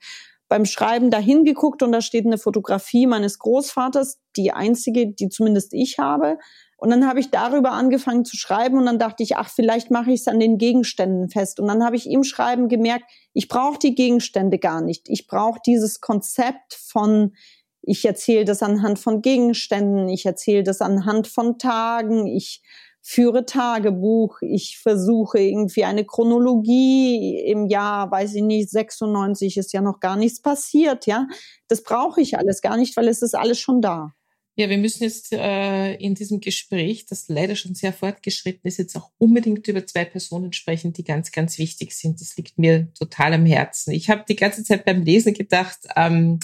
beim 0.48 0.66
Schreiben 0.66 1.12
dahin 1.12 1.46
geguckt 1.46 1.84
und 1.84 1.92
da 1.92 2.02
steht 2.02 2.26
eine 2.26 2.40
Fotografie 2.40 3.06
meines 3.06 3.38
Großvaters, 3.38 4.20
die 4.36 4.52
einzige, 4.52 5.14
die 5.14 5.30
zumindest 5.30 5.74
ich 5.74 6.00
habe. 6.00 6.40
Und 6.80 6.92
dann 6.92 7.06
habe 7.06 7.20
ich 7.20 7.30
darüber 7.30 7.72
angefangen 7.72 8.24
zu 8.24 8.38
schreiben 8.38 8.78
und 8.78 8.86
dann 8.86 9.00
dachte 9.00 9.22
ich, 9.22 9.36
ach, 9.36 9.50
vielleicht 9.50 9.92
mache 9.92 10.12
ich 10.12 10.22
es 10.22 10.28
an 10.28 10.40
den 10.40 10.58
Gegenständen 10.58 11.30
fest. 11.30 11.60
Und 11.60 11.68
dann 11.68 11.84
habe 11.84 11.98
ich 11.98 12.10
im 12.10 12.24
Schreiben 12.24 12.70
gemerkt, 12.70 13.04
ich 13.34 13.50
brauche 13.50 13.78
die 13.78 13.96
Gegenstände 13.96 14.60
gar 14.60 14.82
nicht. 14.82 15.10
Ich 15.10 15.28
brauche 15.28 15.60
dieses 15.66 16.00
Konzept 16.00 16.74
von, 16.74 17.34
ich 17.82 18.06
erzähle 18.06 18.46
das 18.46 18.64
anhand 18.64 18.98
von 18.98 19.22
Gegenständen, 19.22 20.08
ich 20.08 20.26
erzähle 20.26 20.64
das 20.64 20.80
anhand 20.82 21.28
von 21.28 21.58
Tagen, 21.58 22.28
ich 22.28 22.62
führe 23.02 23.46
Tagebuch, 23.46 24.38
ich 24.42 24.80
versuche 24.82 25.40
irgendwie 25.40 25.84
eine 25.84 26.06
Chronologie 26.06 27.40
im 27.46 27.68
Jahr, 27.68 28.10
weiß 28.12 28.36
ich 28.36 28.44
nicht, 28.44 28.70
96 28.70 29.58
ist 29.58 29.74
ja 29.74 29.82
noch 29.82 30.00
gar 30.00 30.16
nichts 30.16 30.42
passiert, 30.42 31.06
ja. 31.08 31.28
Das 31.68 31.84
brauche 31.84 32.22
ich 32.22 32.38
alles 32.38 32.62
gar 32.62 32.78
nicht, 32.78 32.96
weil 32.96 33.08
es 33.08 33.22
ist 33.22 33.36
alles 33.36 33.60
schon 33.60 33.82
da. 33.82 34.14
Ja, 34.60 34.70
wir 34.70 34.78
müssen 34.78 35.04
jetzt 35.04 35.32
äh, 35.32 35.94
in 35.94 36.16
diesem 36.16 36.42
Gespräch, 36.42 37.06
das 37.06 37.30
leider 37.30 37.56
schon 37.56 37.76
sehr 37.76 37.94
fortgeschritten 37.94 38.68
ist, 38.68 38.78
jetzt 38.78 38.98
auch 38.98 39.10
unbedingt 39.18 39.66
über 39.70 39.86
zwei 39.86 40.04
Personen 40.04 40.52
sprechen, 40.52 40.92
die 40.92 41.06
ganz, 41.06 41.32
ganz 41.32 41.58
wichtig 41.58 41.96
sind. 41.96 42.20
Das 42.20 42.36
liegt 42.36 42.58
mir 42.58 42.92
total 42.94 43.32
am 43.36 43.46
Herzen. 43.46 43.94
Ich 43.94 44.10
habe 44.10 44.26
die 44.28 44.36
ganze 44.36 44.66
Zeit 44.66 44.84
beim 44.84 45.02
Lesen 45.02 45.34
gedacht, 45.34 45.80
ähm, 45.96 46.40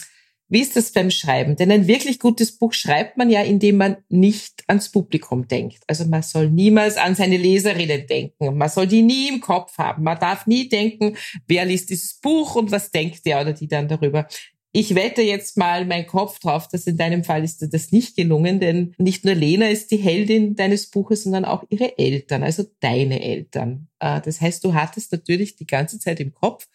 wie 0.48 0.62
ist 0.62 0.78
das 0.78 0.94
beim 0.94 1.12
Schreiben? 1.12 1.58
Denn 1.58 1.70
ein 1.72 1.88
wirklich 1.88 2.20
gutes 2.20 2.58
Buch 2.58 2.72
schreibt 2.72 3.18
man 3.18 3.30
ja, 3.30 3.42
indem 3.42 3.76
man 3.76 3.98
nicht 4.08 4.64
ans 4.68 4.90
Publikum 4.90 5.50
denkt. 5.50 5.84
Also 5.88 6.06
man 6.06 6.22
soll 6.22 6.50
niemals 6.50 6.96
an 6.96 7.16
seine 7.16 7.36
Leserinnen 7.36 8.08
denken. 8.08 8.56
Man 8.56 8.70
soll 8.70 8.88
die 8.88 9.02
nie 9.02 9.28
im 9.28 9.42
Kopf 9.42 9.78
haben. 9.78 10.04
Man 10.04 10.20
darf 10.20 10.48
nie 10.48 10.70
denken, 10.70 11.18
wer 11.48 11.66
liest 11.66 11.90
dieses 11.90 12.14
Buch 12.14 12.56
und 12.56 12.72
was 12.72 12.92
denkt 12.92 13.26
der 13.26 13.42
oder 13.42 13.52
die 13.52 13.68
dann 13.68 13.90
darüber 13.90 14.26
ich 14.76 14.94
wette 14.94 15.22
jetzt 15.22 15.56
mal 15.56 15.86
meinen 15.86 16.06
Kopf 16.06 16.40
drauf, 16.40 16.68
dass 16.68 16.86
in 16.86 16.98
deinem 16.98 17.24
Fall 17.24 17.46
ist 17.46 17.62
dir 17.62 17.70
das 17.70 17.94
nicht 17.94 18.18
gelungen, 18.18 18.60
denn 18.60 18.94
nicht 18.98 19.24
nur 19.24 19.34
Lena 19.34 19.70
ist 19.70 19.90
die 19.90 19.96
Heldin 19.96 20.58
deines 20.58 20.88
Buches, 20.88 21.24
sondern 21.24 21.46
auch 21.46 21.64
ihre 21.70 21.98
Eltern, 21.98 22.44
also 22.44 22.66
deine 22.82 23.24
Eltern. 23.24 23.88
Äh, 24.00 24.20
das 24.20 24.42
heißt, 24.42 24.66
du 24.66 24.74
hattest 24.74 25.14
natürlich 25.14 25.56
die 25.56 25.66
ganze 25.66 25.98
Zeit 25.98 26.20
im 26.20 26.34
Kopf, 26.34 26.68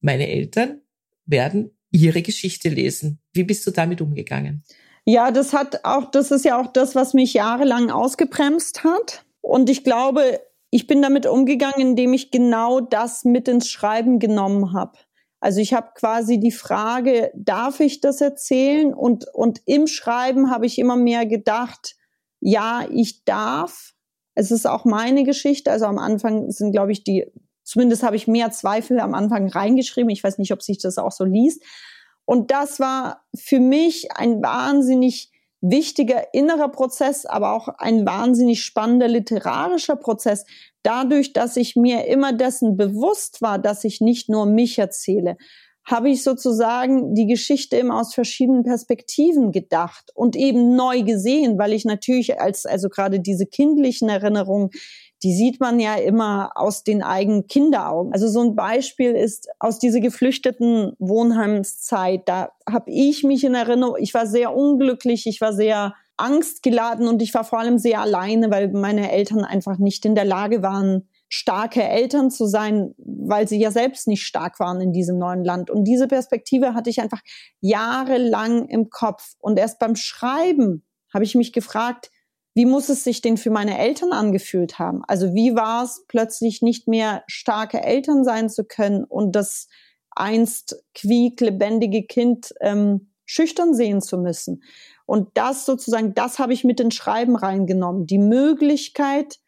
meine 0.00 0.28
Eltern 0.28 0.80
werden 1.26 1.72
ihre 1.90 2.22
Geschichte 2.22 2.68
lesen. 2.68 3.18
Wie 3.32 3.42
bist 3.42 3.66
du 3.66 3.72
damit 3.72 4.00
umgegangen? 4.00 4.62
Ja, 5.04 5.32
das 5.32 5.52
hat 5.52 5.84
auch, 5.84 6.08
das 6.08 6.30
ist 6.30 6.44
ja 6.44 6.56
auch 6.56 6.72
das, 6.72 6.94
was 6.94 7.14
mich 7.14 7.34
jahrelang 7.34 7.90
ausgebremst 7.90 8.84
hat. 8.84 9.24
Und 9.40 9.68
ich 9.68 9.82
glaube, 9.82 10.40
ich 10.70 10.86
bin 10.86 11.02
damit 11.02 11.26
umgegangen, 11.26 11.80
indem 11.80 12.12
ich 12.12 12.30
genau 12.30 12.78
das 12.78 13.24
mit 13.24 13.48
ins 13.48 13.68
Schreiben 13.68 14.20
genommen 14.20 14.72
habe. 14.72 14.92
Also 15.40 15.60
ich 15.60 15.72
habe 15.72 15.90
quasi 15.94 16.38
die 16.38 16.52
Frage, 16.52 17.32
darf 17.34 17.80
ich 17.80 18.00
das 18.00 18.20
erzählen? 18.20 18.92
Und, 18.92 19.26
und 19.32 19.62
im 19.64 19.86
Schreiben 19.86 20.50
habe 20.50 20.66
ich 20.66 20.78
immer 20.78 20.96
mehr 20.96 21.24
gedacht, 21.24 21.96
ja, 22.40 22.86
ich 22.90 23.24
darf. 23.24 23.94
Es 24.34 24.50
ist 24.50 24.66
auch 24.66 24.84
meine 24.84 25.24
Geschichte. 25.24 25.70
Also 25.70 25.86
am 25.86 25.98
Anfang 25.98 26.50
sind, 26.50 26.72
glaube 26.72 26.92
ich, 26.92 27.04
die, 27.04 27.26
zumindest 27.64 28.02
habe 28.02 28.16
ich 28.16 28.28
mehr 28.28 28.50
Zweifel 28.50 29.00
am 29.00 29.14
Anfang 29.14 29.48
reingeschrieben. 29.48 30.10
Ich 30.10 30.22
weiß 30.22 30.38
nicht, 30.38 30.52
ob 30.52 30.62
sich 30.62 30.78
das 30.78 30.98
auch 30.98 31.12
so 31.12 31.24
liest. 31.24 31.62
Und 32.26 32.50
das 32.50 32.78
war 32.78 33.24
für 33.34 33.60
mich 33.60 34.12
ein 34.12 34.42
wahnsinnig 34.42 35.32
wichtiger 35.60 36.32
innerer 36.32 36.68
Prozess, 36.68 37.26
aber 37.26 37.52
auch 37.52 37.68
ein 37.68 38.06
wahnsinnig 38.06 38.64
spannender 38.64 39.08
literarischer 39.08 39.96
Prozess, 39.96 40.44
dadurch, 40.82 41.32
dass 41.32 41.56
ich 41.56 41.76
mir 41.76 42.06
immer 42.06 42.32
dessen 42.32 42.76
bewusst 42.76 43.42
war, 43.42 43.58
dass 43.58 43.84
ich 43.84 44.00
nicht 44.00 44.28
nur 44.28 44.46
mich 44.46 44.78
erzähle, 44.78 45.36
habe 45.84 46.10
ich 46.10 46.22
sozusagen 46.22 47.14
die 47.14 47.26
Geschichte 47.26 47.76
immer 47.76 48.00
aus 48.00 48.14
verschiedenen 48.14 48.62
Perspektiven 48.62 49.50
gedacht 49.50 50.10
und 50.14 50.36
eben 50.36 50.76
neu 50.76 51.02
gesehen, 51.02 51.58
weil 51.58 51.72
ich 51.72 51.84
natürlich 51.84 52.40
als, 52.40 52.66
also 52.66 52.88
gerade 52.88 53.20
diese 53.20 53.46
kindlichen 53.46 54.08
Erinnerungen, 54.08 54.70
die 55.22 55.34
sieht 55.34 55.60
man 55.60 55.80
ja 55.80 55.96
immer 55.96 56.52
aus 56.54 56.82
den 56.82 57.02
eigenen 57.02 57.46
Kinderaugen. 57.46 58.12
Also 58.12 58.28
so 58.28 58.40
ein 58.40 58.54
Beispiel 58.54 59.12
ist 59.12 59.48
aus 59.58 59.78
dieser 59.78 60.00
geflüchteten 60.00 60.92
Wohnheimszeit, 60.98 62.22
da 62.26 62.52
habe 62.68 62.90
ich 62.90 63.22
mich 63.22 63.44
in 63.44 63.54
Erinnerung, 63.54 63.96
ich 63.98 64.14
war 64.14 64.26
sehr 64.26 64.54
unglücklich, 64.54 65.26
ich 65.26 65.40
war 65.40 65.52
sehr 65.52 65.94
angstgeladen 66.16 67.08
und 67.08 67.22
ich 67.22 67.34
war 67.34 67.44
vor 67.44 67.58
allem 67.58 67.78
sehr 67.78 68.00
alleine, 68.00 68.50
weil 68.50 68.68
meine 68.68 69.10
Eltern 69.10 69.44
einfach 69.44 69.78
nicht 69.78 70.04
in 70.04 70.14
der 70.14 70.24
Lage 70.24 70.62
waren, 70.62 71.08
starke 71.32 71.82
Eltern 71.82 72.30
zu 72.30 72.46
sein, 72.46 72.92
weil 72.98 73.46
sie 73.46 73.60
ja 73.60 73.70
selbst 73.70 74.08
nicht 74.08 74.24
stark 74.24 74.58
waren 74.58 74.80
in 74.80 74.92
diesem 74.92 75.16
neuen 75.16 75.44
Land. 75.44 75.70
Und 75.70 75.84
diese 75.84 76.08
Perspektive 76.08 76.74
hatte 76.74 76.90
ich 76.90 77.00
einfach 77.00 77.22
jahrelang 77.60 78.66
im 78.68 78.90
Kopf. 78.90 79.34
Und 79.38 79.56
erst 79.56 79.78
beim 79.78 79.94
Schreiben 79.94 80.84
habe 81.14 81.24
ich 81.24 81.36
mich 81.36 81.52
gefragt, 81.52 82.10
wie 82.54 82.66
muss 82.66 82.88
es 82.88 83.04
sich 83.04 83.22
denn 83.22 83.36
für 83.36 83.50
meine 83.50 83.78
Eltern 83.78 84.12
angefühlt 84.12 84.80
haben? 84.80 85.02
Also 85.06 85.32
wie 85.32 85.54
war 85.54 85.84
es 85.84 86.04
plötzlich 86.08 86.62
nicht 86.62 86.88
mehr 86.88 87.22
starke 87.28 87.80
Eltern 87.80 88.24
sein 88.24 88.50
zu 88.50 88.64
können 88.64 89.04
und 89.04 89.36
das 89.36 89.68
einst 90.10 90.82
quieklebendige 90.96 92.02
Kind 92.02 92.52
ähm, 92.60 93.12
schüchtern 93.24 93.72
sehen 93.72 94.02
zu 94.02 94.18
müssen? 94.18 94.64
Und 95.06 95.28
das 95.34 95.64
sozusagen, 95.64 96.12
das 96.14 96.40
habe 96.40 96.52
ich 96.52 96.64
mit 96.64 96.80
ins 96.80 96.96
Schreiben 96.96 97.36
reingenommen. 97.36 98.08
Die 98.08 98.18
Möglichkeit, 98.18 99.38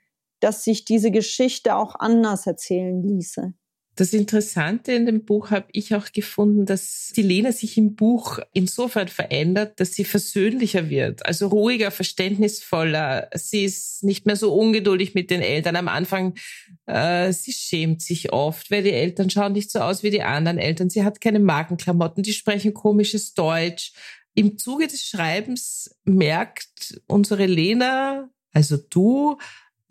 dass 0.42 0.64
sich 0.64 0.84
diese 0.84 1.10
Geschichte 1.10 1.76
auch 1.76 1.94
anders 1.98 2.46
erzählen 2.46 3.02
ließe. 3.02 3.54
Das 3.94 4.14
Interessante 4.14 4.92
in 4.92 5.04
dem 5.04 5.26
Buch 5.26 5.50
habe 5.50 5.66
ich 5.72 5.94
auch 5.94 6.12
gefunden, 6.12 6.64
dass 6.64 7.12
die 7.14 7.20
Lena 7.20 7.52
sich 7.52 7.76
im 7.76 7.94
Buch 7.94 8.38
insofern 8.54 9.08
verändert, 9.08 9.78
dass 9.80 9.92
sie 9.92 10.04
versöhnlicher 10.04 10.88
wird, 10.88 11.26
also 11.26 11.48
ruhiger, 11.48 11.90
verständnisvoller. 11.90 13.28
Sie 13.34 13.64
ist 13.64 14.02
nicht 14.02 14.24
mehr 14.24 14.36
so 14.36 14.54
ungeduldig 14.54 15.14
mit 15.14 15.30
den 15.30 15.42
Eltern. 15.42 15.76
Am 15.76 15.88
Anfang, 15.88 16.34
äh, 16.86 17.34
sie 17.34 17.52
schämt 17.52 18.00
sich 18.00 18.32
oft, 18.32 18.70
weil 18.70 18.82
die 18.82 18.92
Eltern 18.92 19.28
schauen 19.28 19.52
nicht 19.52 19.70
so 19.70 19.80
aus 19.80 20.02
wie 20.02 20.10
die 20.10 20.22
anderen 20.22 20.56
Eltern. 20.56 20.88
Sie 20.88 21.04
hat 21.04 21.20
keine 21.20 21.40
Markenklamotten, 21.40 22.22
die 22.22 22.32
sprechen 22.32 22.72
komisches 22.72 23.34
Deutsch. 23.34 23.92
Im 24.34 24.56
Zuge 24.56 24.86
des 24.86 25.02
Schreibens 25.02 25.94
merkt 26.04 26.98
unsere 27.06 27.44
Lena, 27.44 28.30
also 28.54 28.78
du, 28.78 29.36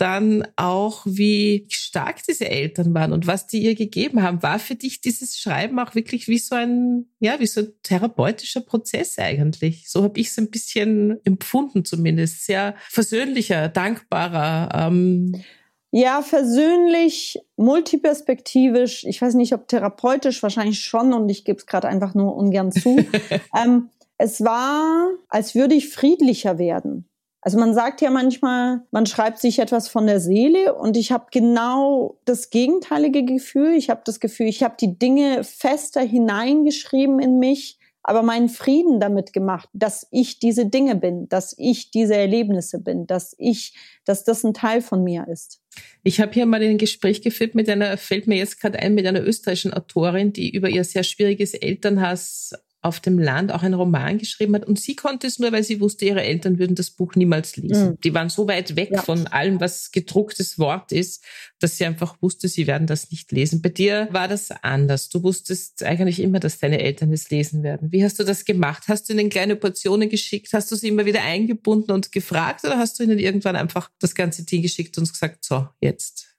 dann 0.01 0.47
auch, 0.55 1.03
wie 1.05 1.67
stark 1.69 2.23
diese 2.27 2.49
Eltern 2.49 2.95
waren 2.95 3.13
und 3.13 3.27
was 3.27 3.45
die 3.45 3.59
ihr 3.59 3.75
gegeben 3.75 4.23
haben. 4.23 4.41
War 4.41 4.57
für 4.57 4.73
dich 4.73 4.99
dieses 4.99 5.39
Schreiben 5.39 5.77
auch 5.77 5.93
wirklich 5.93 6.27
wie 6.27 6.39
so 6.39 6.55
ein, 6.55 7.05
ja, 7.19 7.39
wie 7.39 7.45
so 7.45 7.61
ein 7.61 7.73
therapeutischer 7.83 8.61
Prozess 8.61 9.19
eigentlich? 9.19 9.91
So 9.91 10.01
habe 10.03 10.19
ich 10.19 10.29
es 10.29 10.39
ein 10.39 10.49
bisschen 10.49 11.19
empfunden 11.23 11.85
zumindest. 11.85 12.47
Sehr 12.47 12.73
versöhnlicher, 12.89 13.69
dankbarer. 13.69 14.87
Ähm 14.87 15.43
ja, 15.91 16.23
versöhnlich, 16.23 17.37
multiperspektivisch. 17.57 19.03
Ich 19.03 19.21
weiß 19.21 19.35
nicht, 19.35 19.53
ob 19.53 19.67
therapeutisch, 19.67 20.41
wahrscheinlich 20.41 20.81
schon 20.81 21.13
und 21.13 21.29
ich 21.29 21.45
gebe 21.45 21.59
es 21.59 21.67
gerade 21.67 21.87
einfach 21.87 22.15
nur 22.15 22.35
ungern 22.35 22.71
zu. 22.71 23.05
ähm, 23.55 23.89
es 24.17 24.41
war, 24.41 25.09
als 25.29 25.53
würde 25.53 25.75
ich 25.75 25.89
friedlicher 25.89 26.57
werden. 26.57 27.07
Also 27.41 27.57
man 27.57 27.73
sagt 27.73 28.01
ja 28.01 28.11
manchmal, 28.11 28.81
man 28.91 29.07
schreibt 29.07 29.39
sich 29.39 29.57
etwas 29.57 29.87
von 29.87 30.05
der 30.05 30.19
Seele 30.19 30.75
und 30.75 30.95
ich 30.95 31.11
habe 31.11 31.25
genau 31.31 32.19
das 32.25 32.51
gegenteilige 32.51 33.25
Gefühl. 33.25 33.73
Ich 33.73 33.89
habe 33.89 34.01
das 34.05 34.19
Gefühl, 34.19 34.47
ich 34.47 34.61
habe 34.61 34.75
die 34.79 34.99
Dinge 34.99 35.43
fester 35.43 36.01
hineingeschrieben 36.01 37.19
in 37.19 37.39
mich, 37.39 37.79
aber 38.03 38.21
meinen 38.21 38.49
Frieden 38.49 38.99
damit 38.99 39.33
gemacht, 39.33 39.69
dass 39.73 40.07
ich 40.11 40.37
diese 40.37 40.67
Dinge 40.67 40.95
bin, 40.95 41.29
dass 41.29 41.55
ich 41.57 41.89
diese 41.89 42.15
Erlebnisse 42.15 42.79
bin, 42.79 43.07
dass 43.07 43.35
ich, 43.39 43.73
dass 44.05 44.23
das 44.23 44.43
ein 44.43 44.53
Teil 44.53 44.81
von 44.81 45.03
mir 45.03 45.27
ist. 45.27 45.61
Ich 46.03 46.19
habe 46.19 46.33
hier 46.33 46.45
mal 46.45 46.61
ein 46.61 46.77
Gespräch 46.77 47.23
geführt 47.23 47.55
mit 47.55 47.69
einer, 47.69 47.97
fällt 47.97 48.27
mir 48.27 48.37
jetzt 48.37 48.59
gerade 48.59 48.79
ein, 48.79 48.93
mit 48.93 49.07
einer 49.07 49.23
österreichischen 49.23 49.73
Autorin, 49.73 50.31
die 50.31 50.51
über 50.51 50.69
ihr 50.69 50.83
sehr 50.83 51.03
schwieriges 51.03 51.53
Elternhaus 51.55 52.53
auf 52.83 52.99
dem 52.99 53.19
Land 53.19 53.51
auch 53.51 53.61
einen 53.61 53.75
Roman 53.75 54.17
geschrieben 54.17 54.55
hat. 54.55 54.65
Und 54.65 54.79
sie 54.79 54.95
konnte 54.95 55.27
es 55.27 55.37
nur, 55.37 55.51
weil 55.51 55.63
sie 55.63 55.79
wusste, 55.79 56.05
ihre 56.05 56.23
Eltern 56.23 56.57
würden 56.57 56.75
das 56.75 56.89
Buch 56.89 57.13
niemals 57.15 57.55
lesen. 57.55 57.91
Mhm. 57.91 57.97
Die 58.03 58.13
waren 58.13 58.29
so 58.29 58.47
weit 58.47 58.75
weg 58.75 58.89
ja. 58.91 59.01
von 59.03 59.27
allem, 59.27 59.59
was 59.59 59.91
gedrucktes 59.91 60.57
Wort 60.57 60.91
ist, 60.91 61.23
dass 61.59 61.77
sie 61.77 61.85
einfach 61.85 62.15
wusste, 62.21 62.47
sie 62.47 62.65
werden 62.65 62.87
das 62.87 63.11
nicht 63.11 63.31
lesen. 63.31 63.61
Bei 63.61 63.69
dir 63.69 64.07
war 64.11 64.27
das 64.27 64.49
anders. 64.49 65.09
Du 65.09 65.21
wusstest 65.21 65.83
eigentlich 65.83 66.19
immer, 66.19 66.39
dass 66.39 66.57
deine 66.57 66.79
Eltern 66.79 67.13
es 67.13 67.29
lesen 67.29 67.61
werden. 67.61 67.91
Wie 67.91 68.03
hast 68.03 68.19
du 68.19 68.23
das 68.23 68.45
gemacht? 68.45 68.85
Hast 68.87 69.07
du 69.07 69.13
ihnen 69.13 69.29
kleine 69.29 69.55
Portionen 69.55 70.09
geschickt? 70.09 70.51
Hast 70.53 70.71
du 70.71 70.75
sie 70.75 70.87
immer 70.87 71.05
wieder 71.05 71.21
eingebunden 71.21 71.91
und 71.91 72.11
gefragt? 72.11 72.63
Oder 72.63 72.79
hast 72.79 72.99
du 72.99 73.03
ihnen 73.03 73.19
irgendwann 73.19 73.55
einfach 73.55 73.91
das 73.99 74.15
ganze 74.15 74.43
Ding 74.43 74.63
geschickt 74.63 74.97
und 74.97 75.07
gesagt, 75.07 75.45
so, 75.45 75.67
jetzt 75.81 76.30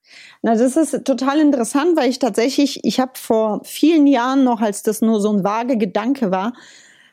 na, 0.42 0.54
das 0.54 0.76
ist 0.76 1.04
total 1.04 1.40
interessant, 1.40 1.96
weil 1.96 2.10
ich 2.10 2.18
tatsächlich, 2.18 2.80
ich 2.84 3.00
habe 3.00 3.12
vor 3.14 3.60
vielen 3.64 4.06
Jahren 4.06 4.44
noch, 4.44 4.60
als 4.60 4.82
das 4.82 5.00
nur 5.00 5.20
so 5.20 5.32
ein 5.32 5.44
vage 5.44 5.76
Gedanke 5.76 6.30
war, 6.30 6.52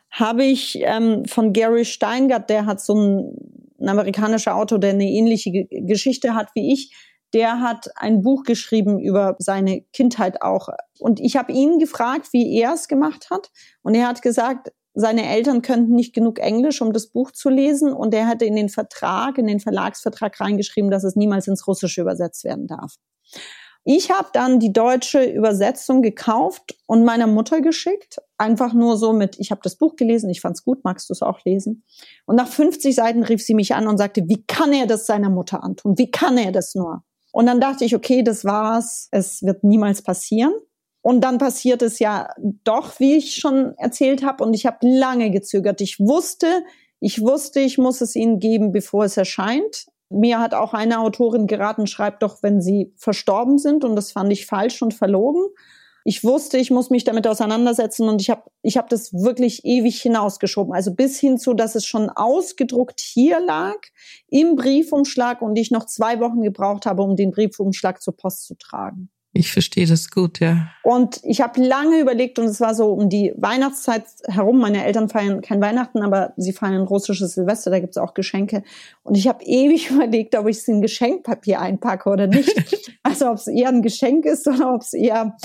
habe 0.10 0.44
ich 0.44 0.80
ähm, 0.82 1.26
von 1.26 1.54
Gary 1.54 1.86
Steingart, 1.86 2.50
der 2.50 2.66
hat 2.66 2.82
so 2.82 2.96
ein, 2.96 3.36
ein 3.80 3.90
amerikanischer 3.90 4.56
Autor, 4.56 4.80
der 4.80 4.92
eine 4.92 5.10
ähnliche 5.10 5.52
G 5.52 5.68
Geschichte 5.70 6.34
hat 6.34 6.50
wie 6.56 6.74
ich, 6.74 6.92
der 7.34 7.62
hat 7.62 7.90
ein 7.96 8.22
Buch 8.22 8.44
geschrieben 8.44 9.00
über 9.00 9.36
seine 9.38 9.82
Kindheit 9.94 10.42
auch. 10.42 10.70
Und 11.00 11.20
ich 11.20 11.38
habe 11.38 11.52
ihn 11.52 11.78
gefragt, 11.78 12.30
wie 12.32 12.60
er 12.60 12.74
es 12.74 12.88
gemacht 12.88 13.30
hat. 13.30 13.52
Und 13.84 13.94
er 13.94 14.08
hat 14.08 14.22
gesagt, 14.22 14.72
seine 15.00 15.28
Eltern 15.28 15.62
könnten 15.62 15.96
nicht 15.96 16.14
genug 16.14 16.40
Englisch, 16.40 16.82
um 16.82 16.94
das 16.94 17.08
Buch 17.08 17.32
zu 17.32 17.50
lesen. 17.50 17.94
Und 17.94 18.14
er 18.14 18.28
hatte 18.28 18.46
in 18.46 18.56
den 18.56 18.70
Vertrag, 18.70 19.38
in 19.38 19.48
den 19.48 19.60
Verlagsvertrag 19.60 20.40
reingeschrieben, 20.40 20.92
dass 20.92 21.04
es 21.04 21.16
niemals 21.16 21.48
ins 21.48 21.68
Russische 21.68 22.02
übersetzt 22.02 22.44
werden 22.44 22.68
darf. 22.68 22.96
Ich 23.86 24.12
habe 24.12 24.28
dann 24.34 24.60
die 24.60 24.74
deutsche 24.74 25.24
Übersetzung 25.24 26.02
gekauft 26.02 26.76
und 26.86 27.06
meiner 27.06 27.28
Mutter 27.28 27.62
geschickt. 27.62 28.18
Einfach 28.38 28.74
nur 28.74 28.98
so 28.98 29.14
mit, 29.14 29.40
ich 29.40 29.52
habe 29.52 29.62
das 29.64 29.78
Buch 29.78 29.96
gelesen, 29.96 30.30
ich 30.30 30.42
fand's 30.42 30.64
gut, 30.64 30.84
magst 30.84 31.10
du 31.10 31.14
es 31.14 31.22
auch 31.22 31.40
lesen? 31.46 31.84
Und 32.26 32.36
nach 32.36 32.48
50 32.48 32.94
Seiten 32.94 33.24
rief 33.24 33.42
sie 33.42 33.56
mich 33.56 33.74
an 33.74 33.88
und 33.88 33.98
sagte, 33.98 34.28
wie 34.28 34.44
kann 34.46 34.74
er 34.74 34.86
das 34.86 35.06
seiner 35.06 35.30
Mutter 35.30 35.64
antun? 35.64 35.98
Wie 35.98 36.12
kann 36.12 36.38
er 36.38 36.52
das 36.52 36.76
nur? 36.76 37.04
Und 37.32 37.46
dann 37.46 37.62
dachte 37.62 37.86
ich, 37.86 37.96
okay, 37.96 38.22
das 38.22 38.44
war's, 38.44 39.08
es 39.12 39.42
wird 39.44 39.64
niemals 39.64 40.02
passieren. 40.02 40.54
Und 41.02 41.22
dann 41.22 41.38
passiert 41.38 41.82
es 41.82 42.00
ja 42.00 42.30
doch, 42.64 43.00
wie 43.00 43.16
ich 43.16 43.36
schon 43.36 43.74
erzählt 43.78 44.24
habe. 44.24 44.44
Und 44.44 44.54
ich 44.54 44.66
habe 44.66 44.78
lange 44.82 45.32
gezögert. 45.32 45.82
Ich 45.82 46.00
wusste, 46.00 46.48
ich 47.00 47.22
wusste, 47.22 47.62
ich 47.62 47.78
muss 47.78 48.02
es 48.02 48.16
ihnen 48.16 48.40
geben, 48.40 48.72
bevor 48.72 49.06
es 49.06 49.16
erscheint. 49.16 49.86
Mir 50.10 50.40
hat 50.40 50.54
auch 50.54 50.74
eine 50.74 51.00
Autorin 51.00 51.48
geraten, 51.48 51.88
schreibt 51.88 52.24
doch, 52.24 52.44
wenn 52.44 52.62
sie 52.62 52.92
verstorben 52.98 53.58
sind. 53.58 53.86
Und 53.86 53.96
das 53.96 54.12
fand 54.12 54.32
ich 54.34 54.46
falsch 54.46 54.82
und 54.82 54.94
verlogen. 54.94 55.44
Ich 56.06 56.24
wusste, 56.24 56.58
ich 56.58 56.72
muss 56.72 56.90
mich 56.90 57.04
damit 57.04 57.28
auseinandersetzen 57.28 58.08
und 58.08 58.22
ich 58.22 58.30
habe 58.30 58.44
ich 58.62 58.78
hab 58.78 58.90
das 58.90 59.14
wirklich 59.14 59.66
ewig 59.66 60.02
hinausgeschoben. 60.02 60.74
Also 60.74 60.94
bis 60.94 61.20
hin 61.20 61.38
zu, 61.38 61.54
dass 61.54 61.76
es 61.76 61.86
schon 61.86 62.10
ausgedruckt 62.10 63.00
hier 63.00 63.40
lag 63.40 63.76
im 64.28 64.56
Briefumschlag 64.56 65.42
und 65.42 65.58
ich 65.58 65.72
noch 65.72 65.86
zwei 65.86 66.20
Wochen 66.20 66.42
gebraucht 66.42 66.86
habe, 66.86 67.04
um 67.04 67.16
den 67.16 67.32
Briefumschlag 67.32 68.02
zur 68.02 68.16
Post 68.16 68.46
zu 68.48 68.56
tragen. 68.56 69.10
Ich 69.32 69.52
verstehe 69.52 69.86
das 69.86 70.10
gut, 70.10 70.40
ja. 70.40 70.70
Und 70.84 71.22
ich 71.24 71.42
habe 71.42 71.62
lange 71.62 72.00
überlegt, 72.00 72.40
und 72.40 72.46
es 72.46 72.60
war 72.60 72.74
so 72.74 72.92
um 72.92 73.10
die 73.10 73.32
Weihnachtszeit 73.38 74.06
herum. 74.28 74.58
Meine 74.58 74.84
Eltern 74.84 75.08
feiern 75.08 75.42
kein 75.42 75.62
Weihnachten, 75.62 76.02
aber 76.02 76.34
sie 76.36 76.52
feiern 76.52 76.88
russisches 76.88 77.36
Silvester, 77.36 77.70
da 77.70 77.80
gibt's 77.80 77.98
auch 77.98 78.16
Geschenke. 78.16 78.64
Und 79.04 79.16
ich 79.16 79.28
habe 79.28 79.44
ewig 79.44 79.92
überlegt, 79.92 80.36
ob 80.36 80.48
ich 80.48 80.58
es 80.58 80.68
in 80.68 80.82
Geschenkpapier 80.82 81.62
einpacke 81.62 82.10
oder 82.10 82.26
nicht. 82.26 83.00
also 83.04 83.30
ob 83.30 83.36
es 83.36 83.48
eher 83.48 83.70
ein 83.70 83.84
Geschenk 83.84 84.26
ist 84.26 84.48
oder 84.48 84.74
ob 84.74 84.82
es 84.82 84.94
eher 84.94 85.38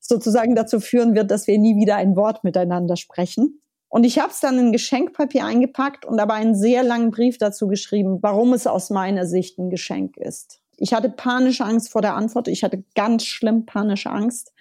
sozusagen 0.00 0.54
dazu 0.54 0.80
führen 0.80 1.14
wird, 1.14 1.30
dass 1.30 1.46
wir 1.46 1.58
nie 1.58 1.76
wieder 1.76 1.96
ein 1.96 2.16
Wort 2.16 2.42
miteinander 2.42 2.96
sprechen. 2.96 3.60
Und 3.88 4.04
ich 4.04 4.18
habe 4.18 4.30
es 4.30 4.40
dann 4.40 4.58
in 4.58 4.72
Geschenkpapier 4.72 5.44
eingepackt 5.44 6.04
und 6.04 6.20
aber 6.20 6.34
einen 6.34 6.54
sehr 6.54 6.82
langen 6.82 7.10
Brief 7.10 7.38
dazu 7.38 7.68
geschrieben, 7.68 8.18
warum 8.22 8.52
es 8.52 8.66
aus 8.66 8.90
meiner 8.90 9.26
Sicht 9.26 9.58
ein 9.58 9.70
Geschenk 9.70 10.16
ist. 10.16 10.60
Ich 10.76 10.92
hatte 10.92 11.08
panische 11.08 11.64
Angst 11.64 11.90
vor 11.90 12.02
der 12.02 12.14
Antwort. 12.14 12.48
Ich 12.48 12.62
hatte 12.62 12.84
ganz 12.94 13.24
schlimm 13.24 13.66
panische 13.66 14.10
Angst. 14.10 14.52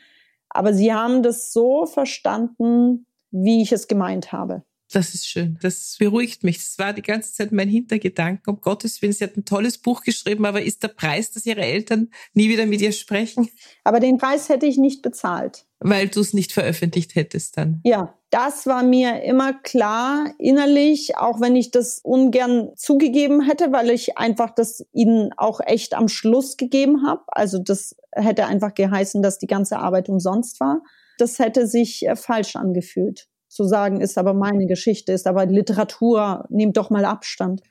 Aber 0.49 0.73
sie 0.73 0.93
haben 0.93 1.23
das 1.23 1.51
so 1.51 1.85
verstanden, 1.85 3.05
wie 3.31 3.61
ich 3.61 3.71
es 3.71 3.87
gemeint 3.87 4.31
habe. 4.31 4.63
Das 4.91 5.13
ist 5.13 5.27
schön. 5.27 5.57
Das 5.61 5.95
beruhigt 5.99 6.43
mich. 6.43 6.57
Das 6.57 6.77
war 6.77 6.93
die 6.93 7.01
ganze 7.01 7.33
Zeit 7.33 7.51
mein 7.51 7.67
Hintergedanke. 7.67 8.49
Um 8.49 8.61
Gottes 8.61 9.01
Willen, 9.01 9.13
sie 9.13 9.23
hat 9.23 9.35
ein 9.35 9.43
tolles 9.43 9.77
Buch 9.77 10.03
geschrieben, 10.03 10.45
aber 10.45 10.61
ist 10.61 10.83
der 10.83 10.89
Preis, 10.89 11.31
dass 11.31 11.45
ihre 11.45 11.61
Eltern 11.61 12.09
nie 12.33 12.49
wieder 12.49 12.65
mit 12.65 12.81
ihr 12.81 12.91
sprechen? 12.91 13.49
Aber 13.83 13.99
den 13.99 14.17
Preis 14.17 14.47
hätte 14.47 14.67
ich 14.67 14.77
nicht 14.77 15.01
bezahlt. 15.01 15.65
Weil 15.87 16.07
du 16.07 16.21
es 16.21 16.33
nicht 16.33 16.51
veröffentlicht 16.51 17.15
hättest 17.15 17.57
dann. 17.57 17.79
Ja, 17.83 18.15
das 18.31 18.65
war 18.65 18.83
mir 18.83 19.23
immer 19.23 19.53
klar 19.53 20.25
innerlich, 20.39 21.15
auch 21.17 21.39
wenn 21.41 21.55
ich 21.55 21.71
das 21.71 21.99
ungern 22.03 22.71
zugegeben 22.75 23.41
hätte, 23.41 23.71
weil 23.71 23.91
ich 23.91 24.17
einfach 24.17 24.49
das 24.49 24.85
ihnen 24.93 25.31
auch 25.37 25.59
echt 25.63 25.93
am 25.93 26.07
Schluss 26.07 26.57
gegeben 26.57 27.05
habe. 27.05 27.21
Also 27.27 27.59
das 27.59 27.95
hätte 28.13 28.47
einfach 28.47 28.73
geheißen, 28.73 29.21
dass 29.21 29.37
die 29.37 29.47
ganze 29.47 29.77
Arbeit 29.77 30.09
umsonst 30.09 30.59
war. 30.59 30.81
Das 31.17 31.39
hätte 31.39 31.67
sich 31.67 32.05
äh, 32.07 32.15
falsch 32.15 32.55
angefühlt 32.55 33.27
zu 33.47 33.63
sagen, 33.63 34.01
ist 34.01 34.17
aber 34.17 34.33
meine 34.33 34.65
Geschichte, 34.65 35.13
ist 35.13 35.27
aber 35.27 35.45
Literatur, 35.45 36.45
nehmt 36.49 36.75
doch 36.75 36.89
mal 36.89 37.05
Abstand. 37.05 37.61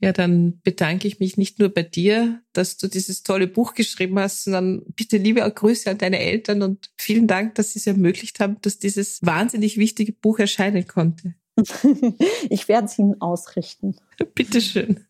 Ja, 0.00 0.12
dann 0.12 0.60
bedanke 0.62 1.08
ich 1.08 1.18
mich 1.18 1.36
nicht 1.36 1.58
nur 1.58 1.70
bei 1.70 1.82
dir, 1.82 2.40
dass 2.52 2.76
du 2.76 2.86
dieses 2.86 3.24
tolle 3.24 3.48
Buch 3.48 3.74
geschrieben 3.74 4.18
hast, 4.18 4.44
sondern 4.44 4.82
bitte 4.94 5.16
liebe 5.16 5.40
Grüße 5.40 5.90
an 5.90 5.98
deine 5.98 6.20
Eltern 6.20 6.62
und 6.62 6.90
vielen 6.96 7.26
Dank, 7.26 7.56
dass 7.56 7.72
sie 7.72 7.80
es 7.80 7.86
ermöglicht 7.88 8.38
haben, 8.38 8.58
dass 8.62 8.78
dieses 8.78 9.18
wahnsinnig 9.22 9.76
wichtige 9.76 10.12
Buch 10.12 10.38
erscheinen 10.38 10.86
konnte. 10.86 11.34
ich 12.48 12.68
werde 12.68 12.86
es 12.86 12.98
Ihnen 12.98 13.20
ausrichten. 13.20 13.96
Bitteschön. 14.34 15.04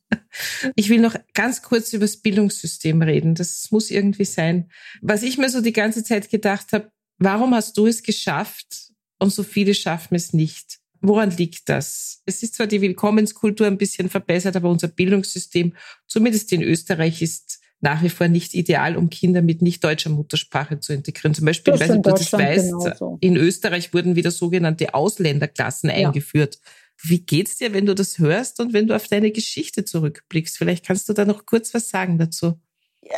Ich 0.75 0.89
will 0.89 1.01
noch 1.01 1.17
ganz 1.35 1.61
kurz 1.61 1.93
über 1.93 2.05
das 2.05 2.17
Bildungssystem 2.17 3.03
reden. 3.03 3.35
Das 3.35 3.71
muss 3.71 3.91
irgendwie 3.91 4.25
sein. 4.25 4.71
Was 5.03 5.23
ich 5.23 5.37
mir 5.37 5.51
so 5.51 5.61
die 5.61 5.73
ganze 5.75 6.03
Zeit 6.03 6.31
gedacht 6.31 6.73
habe, 6.73 6.91
warum 7.19 7.55
hast 7.55 7.77
du 7.77 7.87
es 7.87 8.03
geschafft 8.03 8.93
und 9.19 9.33
so 9.33 9.43
viele 9.43 9.75
schaffen 9.75 10.15
es 10.15 10.33
nicht? 10.33 10.78
Woran 11.01 11.31
liegt 11.31 11.69
das? 11.69 12.23
Es 12.27 12.43
ist 12.43 12.55
zwar 12.55 12.67
die 12.67 12.81
Willkommenskultur 12.81 13.67
ein 13.67 13.79
bisschen 13.79 14.09
verbessert, 14.09 14.57
aber 14.57 14.71
unser 14.71 14.89
Bildungssystem, 14.89 15.75
zumindest 16.07 16.53
in 16.53 16.63
Österreich, 16.63 17.23
ist 17.23 17.61
nach 17.81 18.03
wie 18.03 18.09
vor 18.09 18.27
nicht 18.27 18.55
ideal, 18.55 18.97
um 18.97 19.09
Kinder 19.09 19.41
mit 19.41 19.63
nicht 19.63 19.85
deutscher 19.85 20.11
Muttersprache 20.11 20.81
zu 20.81 20.93
integrieren. 20.93 21.35
Zum 21.35 21.45
Beispiel, 21.45 21.73
das 21.73 21.83
ich 21.83 21.89
weiß 21.89 21.97
nicht, 21.97 22.07
ob 22.07 22.15
du 22.15 22.19
das 22.19 22.33
weißt, 22.33 22.67
genauso. 22.67 23.19
in 23.21 23.37
Österreich 23.37 23.95
wurden 23.95 24.17
wieder 24.17 24.33
sogenannte 24.33 24.95
Ausländerklassen 24.95 25.91
ja. 25.91 25.97
eingeführt. 25.97 26.59
Wie 27.01 27.21
geht's 27.21 27.59
dir, 27.59 27.73
wenn 27.73 27.87
du 27.87 27.95
das 27.95 28.19
hörst 28.19 28.59
und 28.59 28.73
wenn 28.73 28.89
du 28.89 28.97
auf 28.97 29.07
deine 29.07 29.31
Geschichte 29.31 29.85
zurückblickst? 29.85 30.59
Vielleicht 30.59 30.85
kannst 30.85 31.09
du 31.09 31.13
da 31.13 31.25
noch 31.25 31.47
kurz 31.47 31.73
was 31.73 31.89
sagen 31.89 32.19
dazu 32.19 32.59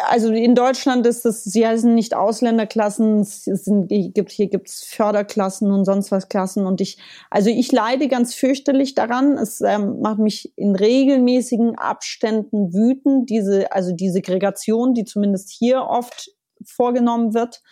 also 0.09 0.33
in 0.33 0.55
Deutschland 0.55 1.07
ist 1.07 1.25
es, 1.27 1.45
sie 1.45 1.67
heißen 1.67 1.95
nicht 1.95 2.15
Ausländerklassen, 2.15 3.21
es 3.21 3.45
sind, 3.45 3.89
gibt, 3.89 4.31
hier 4.31 4.49
gibt's 4.49 4.85
Förderklassen 4.85 5.71
und 5.71 5.85
sonst 5.85 6.11
was 6.11 6.29
Klassen 6.29 6.67
und 6.67 6.81
ich, 6.81 6.99
also 7.31 7.51
ich 7.51 7.73
leide 7.73 8.09
ganz 8.09 8.35
fürchterlich 8.35 8.95
daran. 8.95 9.37
Es 9.39 9.61
ähm, 9.61 10.01
macht 10.01 10.19
mich 10.19 10.53
in 10.57 10.75
regelmäßigen 10.75 11.77
Abständen 11.77 12.73
wütend, 12.73 13.31
diese, 13.31 13.73
also 13.73 13.93
die 13.93 14.11
Segregation, 14.11 14.95
die 14.95 15.05
zumindest 15.05 15.51
hier 15.51 15.83
oft 15.83 16.31
vorgenommen 16.65 17.35
wird. 17.35 17.63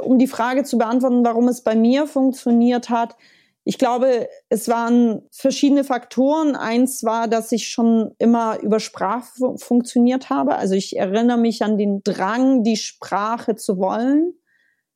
Um 0.00 0.18
die 0.18 0.26
Frage 0.26 0.64
zu 0.64 0.78
beantworten, 0.78 1.24
warum 1.24 1.48
es 1.48 1.62
bei 1.62 1.74
mir 1.74 2.06
funktioniert 2.06 2.90
hat, 2.90 3.16
ich 3.68 3.78
glaube, 3.78 4.28
es 4.48 4.68
waren 4.68 5.22
verschiedene 5.32 5.82
Faktoren. 5.82 6.54
Eins 6.54 7.02
war, 7.02 7.26
dass 7.26 7.50
ich 7.50 7.66
schon 7.66 8.14
immer 8.18 8.60
über 8.60 8.78
Sprache 8.78 9.56
funktioniert 9.56 10.30
habe. 10.30 10.54
Also 10.54 10.74
ich 10.76 10.96
erinnere 10.96 11.36
mich 11.36 11.64
an 11.64 11.76
den 11.76 12.00
Drang, 12.04 12.62
die 12.62 12.76
Sprache 12.76 13.56
zu 13.56 13.78
wollen, 13.78 14.34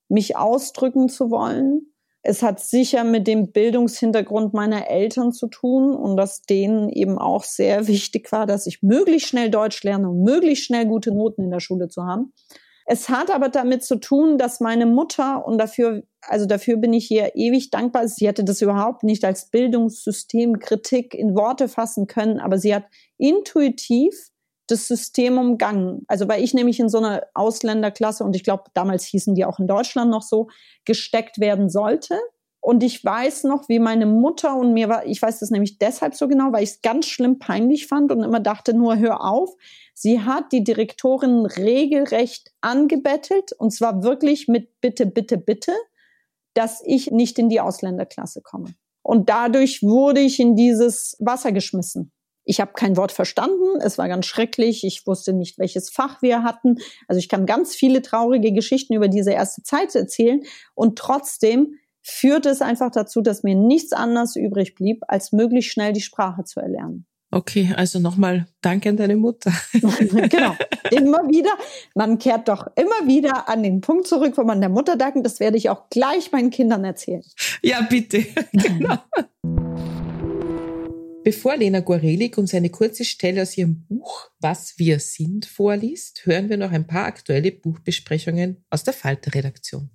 mich 0.09 0.37
ausdrücken 0.37 1.09
zu 1.09 1.33
wollen. 1.33 1.93
Es 2.23 2.45
hat 2.45 2.61
sicher 2.61 3.03
mit 3.03 3.27
dem 3.27 3.51
Bildungshintergrund 3.51 4.55
meiner 4.55 4.89
Eltern 4.89 5.33
zu 5.33 5.49
tun 5.49 5.93
und 5.93 6.17
dass 6.17 6.43
denen 6.43 6.91
eben 6.91 7.19
auch 7.19 7.43
sehr 7.43 7.89
wichtig 7.89 8.31
war, 8.31 8.47
dass 8.47 8.69
ich 8.69 8.83
möglichst 8.83 9.31
schnell 9.31 9.51
Deutsch 9.51 9.83
lerne 9.83 10.11
und 10.11 10.23
möglichst 10.23 10.67
schnell 10.67 10.87
gute 10.87 11.13
Noten 11.13 11.43
in 11.43 11.51
der 11.51 11.61
Schule 11.61 11.89
zu 11.89 12.05
haben. 12.05 12.33
Es 12.93 13.09
hat 13.09 13.31
aber 13.31 13.51
damit 13.51 13.85
zu 13.85 14.01
tun, 14.01 14.37
dass 14.37 14.59
meine 14.59 14.85
Mutter, 14.85 15.47
und 15.47 15.59
dafür, 15.59 16.03
also 16.23 16.45
dafür 16.45 16.77
bin 16.77 16.93
ich 16.93 17.09
ihr 17.09 17.37
ewig 17.37 17.71
dankbar, 17.71 18.09
sie 18.09 18.27
hätte 18.27 18.43
das 18.43 18.63
überhaupt 18.63 19.05
nicht 19.05 19.25
als 19.25 19.49
Bildungssystem 19.49 20.59
Kritik 20.59 21.15
in 21.15 21.37
Worte 21.37 21.69
fassen 21.69 22.09
können, 22.09 22.41
aber 22.41 22.59
sie 22.59 22.75
hat 22.75 22.87
intuitiv 23.17 24.31
das 24.67 24.89
System 24.89 25.39
umgangen. 25.39 26.03
Also 26.09 26.27
weil 26.27 26.43
ich 26.43 26.53
nämlich 26.53 26.81
in 26.81 26.89
so 26.89 26.99
einer 26.99 27.23
Ausländerklasse, 27.33 28.25
und 28.25 28.35
ich 28.35 28.43
glaube, 28.43 28.65
damals 28.75 29.05
hießen 29.05 29.37
die 29.37 29.45
auch 29.45 29.61
in 29.61 29.69
Deutschland 29.69 30.11
noch 30.11 30.23
so, 30.23 30.49
gesteckt 30.85 31.39
werden 31.39 31.71
sollte. 31.71 32.19
Und 32.61 32.83
ich 32.83 33.03
weiß 33.03 33.45
noch, 33.45 33.69
wie 33.69 33.79
meine 33.79 34.05
Mutter 34.05 34.55
und 34.55 34.75
mir 34.75 34.89
war, 34.89 35.07
ich 35.07 35.21
weiß 35.21 35.39
das 35.39 35.51
nämlich 35.51 35.79
deshalb 35.79 36.15
so 36.15 36.29
genau, 36.29 36.53
weil 36.53 36.63
ich 36.63 36.71
es 36.71 36.83
ganz 36.83 37.07
schlimm 37.07 37.39
peinlich 37.39 37.87
fand 37.87 38.13
und 38.13 38.23
immer 38.23 38.41
dachte, 38.41 38.75
nur 38.75 38.99
hör 38.99 39.25
auf. 39.25 39.57
Sie 39.95 40.21
hat 40.21 40.53
die 40.53 40.63
Direktorin 40.63 41.47
regelrecht 41.47 42.53
angebettelt 42.61 43.53
und 43.53 43.73
zwar 43.73 44.03
wirklich 44.03 44.47
mit 44.47 44.81
Bitte, 44.83 45.07
Bitte, 45.07 45.39
Bitte, 45.39 45.73
dass 46.53 46.83
ich 46.85 47.11
nicht 47.11 47.39
in 47.39 47.49
die 47.49 47.61
Ausländerklasse 47.61 48.43
komme. 48.43 48.75
Und 49.03 49.31
dadurch 49.31 49.83
wurde 49.83 50.21
ich 50.21 50.39
in 50.39 50.55
dieses 50.55 51.17
Wasser 51.19 51.53
geschmissen. 51.53 52.13
Ich 52.45 52.61
habe 52.61 52.73
kein 52.73 52.97
Wort 52.97 53.13
verstanden, 53.13 53.81
es 53.81 53.97
war 53.97 54.09
ganz 54.09 54.27
schrecklich, 54.27 54.85
ich 54.85 55.07
wusste 55.07 55.33
nicht, 55.33 55.59
welches 55.59 55.89
Fach 55.89 56.21
wir 56.21 56.43
hatten. 56.43 56.77
Also 57.07 57.19
ich 57.19 57.29
kann 57.29 57.47
ganz 57.47 57.75
viele 57.75 58.03
traurige 58.03 58.53
Geschichten 58.53 58.95
über 58.95 59.09
diese 59.09 59.33
erste 59.33 59.63
Zeit 59.63 59.95
erzählen 59.95 60.43
und 60.75 60.99
trotzdem 60.99 61.77
führte 62.03 62.49
es 62.49 62.63
einfach 62.63 62.91
dazu, 62.91 63.21
dass 63.21 63.43
mir 63.43 63.55
nichts 63.55 63.93
anderes 63.93 64.37
übrig 64.37 64.75
blieb, 64.75 65.03
als 65.09 65.33
möglichst 65.33 65.73
schnell 65.73 65.93
die 65.93 66.01
Sprache 66.01 66.45
zu 66.45 66.61
erlernen. 66.61 67.07
Okay, 67.33 67.73
also 67.77 68.01
nochmal 68.01 68.47
Danke 68.61 68.89
an 68.89 68.97
deine 68.97 69.17
Mutter. 69.17 69.53
genau, 69.73 70.57
immer 70.91 71.29
wieder. 71.29 71.51
Man 71.95 72.19
kehrt 72.19 72.49
doch 72.49 72.67
immer 72.75 73.07
wieder 73.07 73.49
an 73.49 73.63
den 73.63 73.81
Punkt 73.81 74.09
zurück, 74.09 74.37
wo 74.37 74.43
man 74.43 74.61
der 74.61 74.69
Mutter 74.69 74.97
dankt. 74.97 75.25
Das 75.25 75.39
werde 75.39 75.57
ich 75.57 75.71
auch 75.71 75.89
gleich 75.91 76.33
meinen 76.33 76.51
Kindern 76.51 76.85
erzählen. 76.85 77.23
Ja, 77.63 77.83
bitte. 77.83 78.27
genau. 78.53 78.99
Bevor 81.23 81.57
Lena 81.57 81.81
Gorelik 81.81 82.39
uns 82.39 82.55
eine 82.55 82.71
kurze 82.71 83.05
Stelle 83.05 83.43
aus 83.43 83.57
ihrem 83.57 83.85
Buch 83.87 84.31
Was 84.41 84.79
wir 84.79 84.99
sind 84.99 85.47
vorliest, 85.47 86.27
hören 86.27 86.49
wir 86.49 86.57
noch 86.57 86.73
ein 86.73 86.87
paar 86.87 87.05
aktuelle 87.05 87.53
Buchbesprechungen 87.53 88.65
aus 88.71 88.85
der 88.85 88.95
Falter-Redaktion. 88.95 89.91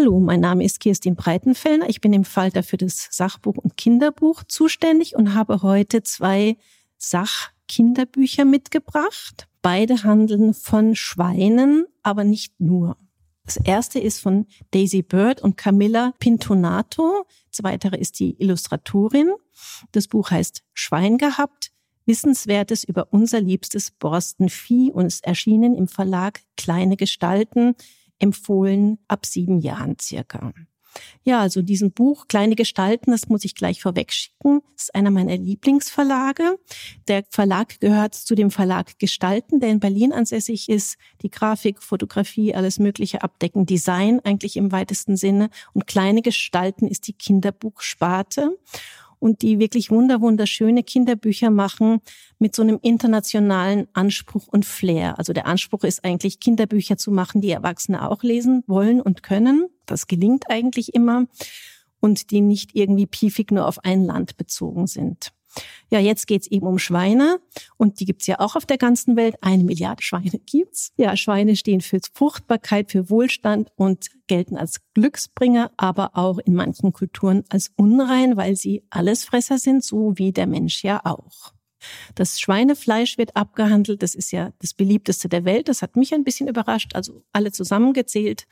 Hallo, 0.00 0.20
mein 0.20 0.38
Name 0.38 0.62
ist 0.62 0.78
Kirstin 0.78 1.16
Breitenfellner. 1.16 1.88
Ich 1.88 2.00
bin 2.00 2.12
im 2.12 2.24
Falter 2.24 2.62
für 2.62 2.76
das 2.76 3.08
Sachbuch 3.10 3.56
und 3.56 3.76
Kinderbuch 3.76 4.44
zuständig 4.44 5.16
und 5.16 5.34
habe 5.34 5.62
heute 5.62 6.04
zwei 6.04 6.56
Sachkinderbücher 6.98 8.44
mitgebracht. 8.44 9.48
Beide 9.60 10.04
handeln 10.04 10.54
von 10.54 10.94
Schweinen, 10.94 11.84
aber 12.04 12.22
nicht 12.22 12.60
nur. 12.60 12.96
Das 13.44 13.56
erste 13.56 13.98
ist 13.98 14.20
von 14.20 14.46
Daisy 14.70 15.02
Bird 15.02 15.42
und 15.42 15.56
Camilla 15.56 16.12
Pintonato. 16.20 17.26
Zweitere 17.50 17.96
ist 17.96 18.20
die 18.20 18.40
Illustratorin. 18.40 19.32
Das 19.90 20.06
Buch 20.06 20.30
heißt 20.30 20.62
Schwein 20.74 21.18
gehabt. 21.18 21.72
Wissenswertes 22.06 22.84
über 22.84 23.08
unser 23.10 23.40
liebstes 23.40 23.90
Borstenvieh 23.90 24.92
und 24.92 25.06
ist 25.06 25.24
erschienen 25.24 25.74
im 25.74 25.88
Verlag 25.88 26.42
Kleine 26.56 26.96
Gestalten 26.96 27.74
empfohlen 28.18 28.98
ab 29.08 29.26
sieben 29.26 29.60
Jahren 29.60 29.96
circa. 30.00 30.52
Ja, 31.22 31.40
also 31.40 31.62
diesen 31.62 31.92
Buch 31.92 32.26
Kleine 32.28 32.54
Gestalten, 32.54 33.10
das 33.10 33.28
muss 33.28 33.44
ich 33.44 33.54
gleich 33.54 33.82
vorwegschicken, 33.82 34.62
ist 34.76 34.94
einer 34.94 35.10
meiner 35.10 35.36
Lieblingsverlage. 35.36 36.58
Der 37.06 37.24
Verlag 37.30 37.80
gehört 37.80 38.14
zu 38.14 38.34
dem 38.34 38.50
Verlag 38.50 38.98
Gestalten, 38.98 39.60
der 39.60 39.70
in 39.70 39.80
Berlin 39.80 40.12
ansässig 40.12 40.68
ist. 40.68 40.96
Die 41.22 41.30
Grafik, 41.30 41.82
Fotografie, 41.82 42.54
alles 42.54 42.78
Mögliche 42.78 43.22
abdecken, 43.22 43.66
Design 43.66 44.20
eigentlich 44.24 44.56
im 44.56 44.72
weitesten 44.72 45.16
Sinne. 45.16 45.50
Und 45.72 45.86
Kleine 45.86 46.22
Gestalten 46.22 46.86
ist 46.86 47.06
die 47.06 47.12
Kinderbuchsparte 47.12 48.56
und 49.18 49.42
die 49.42 49.58
wirklich 49.58 49.90
wunder 49.90 50.20
wunderschöne 50.20 50.82
Kinderbücher 50.82 51.50
machen 51.50 52.00
mit 52.38 52.54
so 52.54 52.62
einem 52.62 52.78
internationalen 52.82 53.88
Anspruch 53.92 54.48
und 54.48 54.64
Flair. 54.64 55.18
Also 55.18 55.32
der 55.32 55.46
Anspruch 55.46 55.84
ist 55.84 56.04
eigentlich 56.04 56.40
Kinderbücher 56.40 56.96
zu 56.96 57.10
machen, 57.10 57.40
die 57.40 57.50
Erwachsene 57.50 58.08
auch 58.08 58.22
lesen 58.22 58.62
wollen 58.66 59.00
und 59.00 59.22
können. 59.22 59.66
Das 59.86 60.06
gelingt 60.06 60.50
eigentlich 60.50 60.94
immer 60.94 61.26
und 62.00 62.30
die 62.30 62.40
nicht 62.40 62.74
irgendwie 62.74 63.06
piefig 63.06 63.50
nur 63.50 63.66
auf 63.66 63.84
ein 63.84 64.04
Land 64.04 64.36
bezogen 64.36 64.86
sind. 64.86 65.32
Ja, 65.90 66.00
jetzt 66.00 66.26
geht's 66.26 66.46
eben 66.46 66.66
um 66.66 66.78
Schweine 66.78 67.40
und 67.76 68.00
die 68.00 68.04
gibt's 68.04 68.26
ja 68.26 68.40
auch 68.40 68.56
auf 68.56 68.66
der 68.66 68.78
ganzen 68.78 69.16
Welt. 69.16 69.36
Eine 69.40 69.64
Milliarde 69.64 70.02
Schweine 70.02 70.38
gibt's. 70.46 70.92
Ja, 70.96 71.16
Schweine 71.16 71.56
stehen 71.56 71.80
für 71.80 72.00
Fruchtbarkeit, 72.12 72.90
für 72.90 73.10
Wohlstand 73.10 73.70
und 73.76 74.08
gelten 74.26 74.56
als 74.56 74.80
Glücksbringer, 74.94 75.70
aber 75.76 76.10
auch 76.16 76.38
in 76.38 76.54
manchen 76.54 76.92
Kulturen 76.92 77.44
als 77.48 77.70
unrein, 77.76 78.36
weil 78.36 78.56
sie 78.56 78.84
Allesfresser 78.90 79.58
sind, 79.58 79.84
so 79.84 80.12
wie 80.16 80.32
der 80.32 80.46
Mensch 80.46 80.82
ja 80.82 81.00
auch. 81.04 81.52
Das 82.14 82.40
Schweinefleisch 82.40 83.18
wird 83.18 83.36
abgehandelt. 83.36 84.02
Das 84.02 84.14
ist 84.14 84.32
ja 84.32 84.52
das 84.58 84.74
beliebteste 84.74 85.28
der 85.28 85.44
Welt. 85.44 85.68
Das 85.68 85.82
hat 85.82 85.96
mich 85.96 86.12
ein 86.12 86.24
bisschen 86.24 86.48
überrascht. 86.48 86.94
Also 86.94 87.22
alle 87.32 87.52
zusammengezählt 87.52 88.46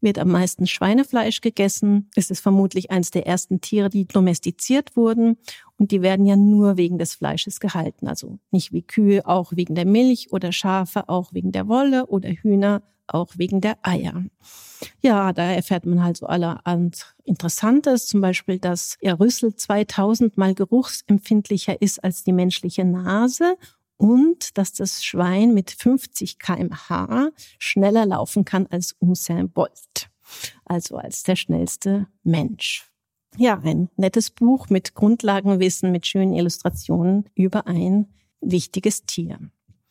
wird 0.00 0.18
am 0.18 0.30
meisten 0.30 0.66
Schweinefleisch 0.66 1.40
gegessen. 1.40 2.10
Es 2.16 2.30
ist 2.30 2.40
vermutlich 2.40 2.90
eines 2.90 3.10
der 3.10 3.26
ersten 3.26 3.60
Tiere, 3.60 3.90
die 3.90 4.06
domestiziert 4.06 4.96
wurden. 4.96 5.36
Und 5.80 5.92
die 5.92 6.02
werden 6.02 6.26
ja 6.26 6.36
nur 6.36 6.76
wegen 6.76 6.98
des 6.98 7.14
Fleisches 7.14 7.58
gehalten. 7.58 8.06
Also 8.06 8.38
nicht 8.50 8.70
wie 8.70 8.82
Kühe, 8.82 9.26
auch 9.26 9.52
wegen 9.56 9.74
der 9.74 9.86
Milch 9.86 10.30
oder 10.30 10.52
Schafe, 10.52 11.08
auch 11.08 11.32
wegen 11.32 11.52
der 11.52 11.68
Wolle 11.68 12.06
oder 12.06 12.28
Hühner, 12.28 12.82
auch 13.06 13.30
wegen 13.38 13.62
der 13.62 13.78
Eier. 13.80 14.22
Ja, 15.00 15.32
da 15.32 15.42
erfährt 15.42 15.86
man 15.86 16.04
halt 16.04 16.18
so 16.18 16.26
allerhand 16.26 17.16
Interessantes, 17.24 18.06
zum 18.06 18.20
Beispiel, 18.20 18.58
dass 18.58 18.98
ihr 19.00 19.18
Rüssel 19.18 19.56
2000 19.56 20.36
mal 20.36 20.54
geruchsempfindlicher 20.54 21.80
ist 21.80 22.04
als 22.04 22.24
die 22.24 22.34
menschliche 22.34 22.84
Nase 22.84 23.56
und 23.96 24.58
dass 24.58 24.74
das 24.74 25.02
Schwein 25.02 25.54
mit 25.54 25.70
50 25.70 26.38
kmh 26.38 27.30
schneller 27.58 28.04
laufen 28.04 28.44
kann 28.44 28.66
als 28.66 28.96
Usain 29.00 29.48
Bolt, 29.50 30.10
also 30.66 30.98
als 30.98 31.22
der 31.22 31.36
schnellste 31.36 32.06
Mensch. 32.22 32.89
Ja, 33.36 33.60
ein 33.60 33.88
nettes 33.96 34.30
Buch 34.30 34.68
mit 34.68 34.94
Grundlagenwissen, 34.94 35.92
mit 35.92 36.06
schönen 36.06 36.34
Illustrationen 36.34 37.28
über 37.34 37.66
ein 37.66 38.06
wichtiges 38.40 39.04
Tier. 39.04 39.38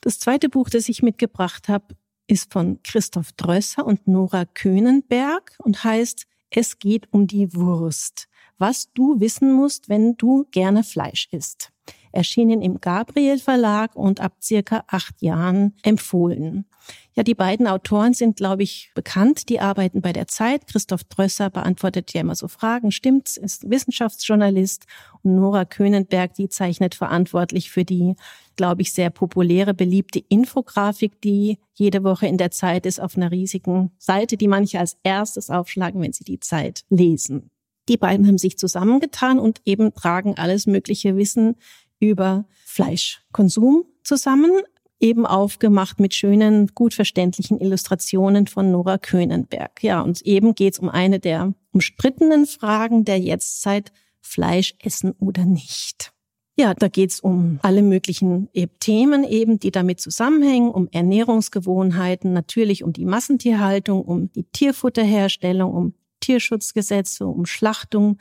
Das 0.01 0.19
zweite 0.19 0.49
Buch, 0.49 0.69
das 0.69 0.89
ich 0.89 1.01
mitgebracht 1.01 1.67
habe, 1.69 1.95
ist 2.27 2.51
von 2.51 2.81
Christoph 2.83 3.31
Drösser 3.33 3.85
und 3.85 4.07
Nora 4.07 4.45
Könenberg 4.45 5.57
und 5.63 5.83
heißt 5.83 6.27
Es 6.49 6.79
geht 6.79 7.11
um 7.11 7.27
die 7.27 7.53
Wurst. 7.55 8.27
Was 8.57 8.91
du 8.93 9.19
wissen 9.19 9.53
musst, 9.53 9.89
wenn 9.89 10.15
du 10.17 10.45
gerne 10.51 10.83
Fleisch 10.83 11.27
isst 11.31 11.71
erschienen 12.11 12.61
im 12.61 12.81
Gabriel 12.81 13.39
Verlag 13.39 13.95
und 13.95 14.19
ab 14.19 14.33
circa 14.41 14.83
acht 14.87 15.21
Jahren 15.21 15.75
empfohlen. 15.83 16.65
Ja, 17.13 17.23
die 17.23 17.35
beiden 17.35 17.67
Autoren 17.67 18.13
sind, 18.13 18.37
glaube 18.37 18.63
ich, 18.63 18.91
bekannt. 18.95 19.49
Die 19.49 19.59
arbeiten 19.59 20.01
bei 20.01 20.13
der 20.13 20.27
Zeit. 20.27 20.67
Christoph 20.67 21.03
Drösser 21.03 21.49
beantwortet 21.49 22.13
ja 22.13 22.21
immer 22.21 22.35
so 22.35 22.47
Fragen. 22.47 22.91
Stimmt's? 22.91 23.35
Ist 23.35 23.69
Wissenschaftsjournalist. 23.69 24.85
Und 25.21 25.35
Nora 25.35 25.65
Könenberg, 25.65 26.33
die 26.35 26.49
zeichnet 26.49 26.95
verantwortlich 26.95 27.71
für 27.71 27.83
die, 27.83 28.15
glaube 28.55 28.83
ich, 28.83 28.93
sehr 28.93 29.09
populäre, 29.09 29.73
beliebte 29.73 30.19
Infografik, 30.29 31.19
die 31.21 31.57
jede 31.73 32.03
Woche 32.03 32.27
in 32.27 32.37
der 32.37 32.51
Zeit 32.51 32.85
ist 32.85 33.01
auf 33.01 33.17
einer 33.17 33.31
riesigen 33.31 33.91
Seite, 33.97 34.37
die 34.37 34.47
manche 34.47 34.79
als 34.79 34.97
erstes 35.03 35.49
aufschlagen, 35.49 36.01
wenn 36.01 36.13
sie 36.13 36.23
die 36.23 36.39
Zeit 36.39 36.85
lesen. 36.89 37.51
Die 37.89 37.97
beiden 37.97 38.27
haben 38.27 38.37
sich 38.37 38.57
zusammengetan 38.57 39.39
und 39.39 39.61
eben 39.65 39.93
tragen 39.93 40.37
alles 40.37 40.67
mögliche 40.67 41.17
Wissen 41.17 41.55
über 41.99 42.45
Fleischkonsum 42.65 43.85
zusammen, 44.03 44.51
eben 44.99 45.25
aufgemacht 45.25 45.99
mit 45.99 46.13
schönen, 46.13 46.67
gut 46.75 46.93
verständlichen 46.93 47.59
Illustrationen 47.59 48.47
von 48.47 48.71
Nora 48.71 48.97
Könenberg. 48.97 49.81
Ja, 49.83 50.01
und 50.01 50.21
eben 50.21 50.55
geht's 50.55 50.79
um 50.79 50.89
eine 50.89 51.19
der 51.19 51.53
umstrittenen 51.71 52.45
Fragen 52.45 53.05
der 53.05 53.19
Jetztzeit, 53.19 53.91
Fleisch 54.21 54.75
essen 54.83 55.13
oder 55.13 55.45
nicht. 55.45 56.11
Ja, 56.57 56.73
da 56.73 56.89
geht's 56.89 57.21
um 57.21 57.59
alle 57.61 57.81
möglichen 57.81 58.49
Themen 58.81 59.23
eben, 59.23 59.59
die 59.59 59.71
damit 59.71 60.01
zusammenhängen, 60.01 60.69
um 60.69 60.89
Ernährungsgewohnheiten, 60.91 62.33
natürlich 62.33 62.83
um 62.83 62.91
die 62.91 63.05
Massentierhaltung, 63.05 64.03
um 64.03 64.29
die 64.33 64.43
Tierfutterherstellung, 64.43 65.73
um 65.73 65.93
Tierschutzgesetze, 66.19 67.25
um 67.25 67.45
Schlachtung, 67.45 68.17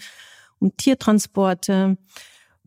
um 0.60 0.76
Tiertransporte, 0.76 1.98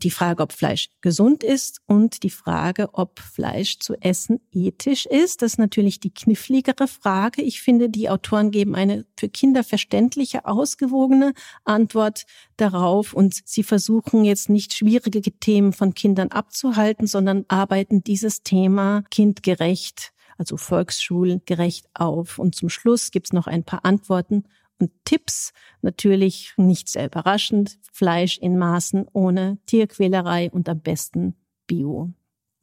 die 0.04 0.12
Frage, 0.12 0.44
ob 0.44 0.54
Fleisch 0.54 0.90
gesund 1.02 1.44
ist 1.44 1.82
und 1.86 2.24
die 2.24 2.30
Frage, 2.30 2.90
ob 2.94 3.20
Fleisch 3.20 3.80
zu 3.80 3.96
essen 4.02 4.40
ethisch 4.52 5.06
ist. 5.06 5.42
Das 5.42 5.54
ist 5.54 5.58
natürlich 5.58 6.00
die 6.00 6.14
kniffligere 6.14 6.88
Frage. 6.88 7.42
Ich 7.42 7.62
finde, 7.62 7.90
die 7.90 8.10
Autoren 8.10 8.52
geben 8.52 8.76
eine 8.76 9.06
für 9.18 9.30
Kinder 9.30 9.64
verständliche, 9.64 10.46
ausgewogene 10.46 11.34
Antwort 11.64 12.26
darauf 12.58 13.14
und 13.14 13.42
sie 13.46 13.64
versuchen 13.64 14.26
jetzt 14.26 14.50
nicht 14.50 14.74
schwierige 14.74 15.22
Themen 15.22 15.74
von 15.74 15.94
Kindern 15.94 16.30
abzuhalten, 16.30 17.08
sondern 17.08 17.46
arbeiten 17.48 18.04
dieses 18.04 18.44
Thema 18.44 19.04
kindgerecht 19.10 20.14
also 20.42 20.58
volksschulgerecht 20.58 21.86
auf. 21.94 22.40
Und 22.40 22.56
zum 22.56 22.70
Schluss 22.70 23.12
gibt's 23.12 23.32
noch 23.32 23.46
ein 23.46 23.64
paar 23.64 23.86
Antworten 23.86 24.46
und 24.82 24.92
Tipps. 25.06 25.54
Natürlich 25.82 26.54
nicht 26.58 26.90
sehr 26.90 27.06
überraschend, 27.06 27.80
Fleisch 27.94 28.38
in 28.38 28.58
Maßen 28.58 29.08
ohne 29.14 29.60
Tierquälerei 29.68 30.50
und 30.52 30.68
am 30.68 30.82
besten 30.82 31.36
Bio, 31.68 32.12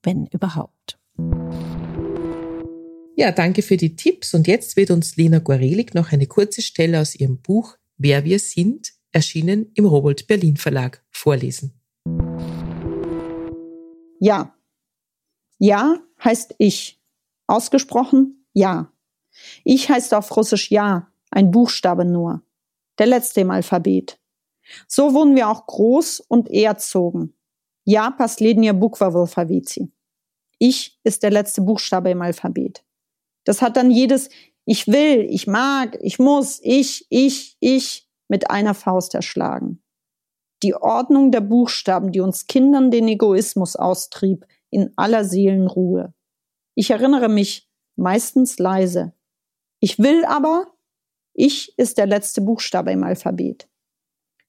wenn 0.03 0.27
überhaupt. 0.27 0.99
Ja, 3.17 3.33
danke 3.33 3.63
für 3.63 3.77
die 3.77 3.97
Tipps 3.97 4.35
und 4.35 4.47
jetzt 4.47 4.77
wird 4.77 4.91
uns 4.91 5.17
Lena 5.17 5.39
Gorelik 5.39 5.95
noch 5.95 6.13
eine 6.13 6.27
kurze 6.27 6.63
Stelle 6.63 7.01
aus 7.01 7.15
ihrem 7.15 7.41
Buch 7.41 7.77
Wer 8.01 8.25
wir 8.25 8.39
sind, 8.39 8.93
erschienen 9.11 9.73
im 9.75 9.85
Robolt 9.85 10.29
Berlin 10.29 10.57
Verlag, 10.57 11.05
vorlesen. 11.11 11.73
Ja. 14.21 14.55
Ja 15.59 15.97
heißt 16.23 16.55
ich. 16.59 17.01
Ausgesprochen 17.49 18.47
ja. 18.53 18.93
Ich 19.65 19.89
heißt 19.89 20.15
auf 20.15 20.37
Russisch 20.37 20.71
ja, 20.71 21.13
ein 21.32 21.52
Buchstabe 21.52 22.06
nur. 22.06 22.42
Der 23.00 23.08
letzte 23.08 23.42
im 23.42 23.52
Alphabet. 23.52 24.20
So 24.88 25.14
wurden 25.14 25.36
wir 25.36 25.50
auch 25.50 25.66
groß 25.66 26.20
und 26.22 26.50
erzogen. 26.50 27.34
Ja, 27.86 28.12
последняя 28.12 28.74
буква 28.74 29.10
в 29.10 29.18
алфавите. 29.18 29.90
Ich 30.60 31.00
ist 31.04 31.24
der 31.24 31.32
letzte 31.32 31.62
Buchstabe 31.62 32.12
im 32.12 32.22
Alphabet. 32.22 32.84
Das 33.44 33.62
hat 33.62 33.76
dann 33.76 33.92
jedes 33.92 34.30
Ich 34.66 34.88
will, 34.88 35.28
ich 35.30 35.48
mag, 35.48 35.98
ich 36.02 36.20
muss, 36.20 36.60
ich, 36.64 37.06
ich, 37.10 37.58
ich 37.60 38.08
mit 38.30 38.50
einer 38.50 38.74
Faust 38.74 39.14
erschlagen. 39.14 39.84
Die 40.64 40.76
Ordnung 40.76 41.32
der 41.32 41.42
Buchstaben, 41.42 42.14
die 42.14 42.22
uns 42.22 42.48
Kindern 42.48 42.90
den 42.90 43.08
Egoismus 43.10 43.76
austrieb, 43.76 44.46
in 44.70 44.94
aller 44.96 45.26
Seelenruhe. 45.26 46.14
Ich 46.76 46.90
erinnere 46.90 47.28
mich, 47.28 47.70
meistens 47.96 48.58
leise. 48.58 49.14
Ich 49.82 50.00
will 50.00 50.24
aber, 50.26 50.68
ich 51.41 51.79
ist 51.79 51.99
der 51.99 52.07
letzte 52.07 52.41
Buchstabe 52.41 52.91
im 52.91 53.05
Alphabet. 53.05 53.69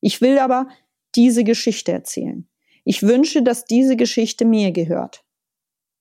Ich 0.02 0.21
will 0.21 0.39
aber 0.39 0.67
diese 1.13 1.43
Geschichte 1.43 1.91
erzählen. 1.91 2.49
Ich 2.84 3.04
wünsche, 3.04 3.43
dass 3.43 3.65
diese 3.65 3.95
Geschichte 3.95 4.43
mir 4.43 4.71
gehört. 4.71 5.23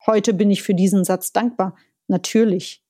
Heute 0.06 0.32
bin 0.32 0.50
ich 0.50 0.62
für 0.62 0.74
diesen 0.74 1.04
Satz 1.04 1.30
dankbar, 1.34 1.76
natürlich. 2.06 2.82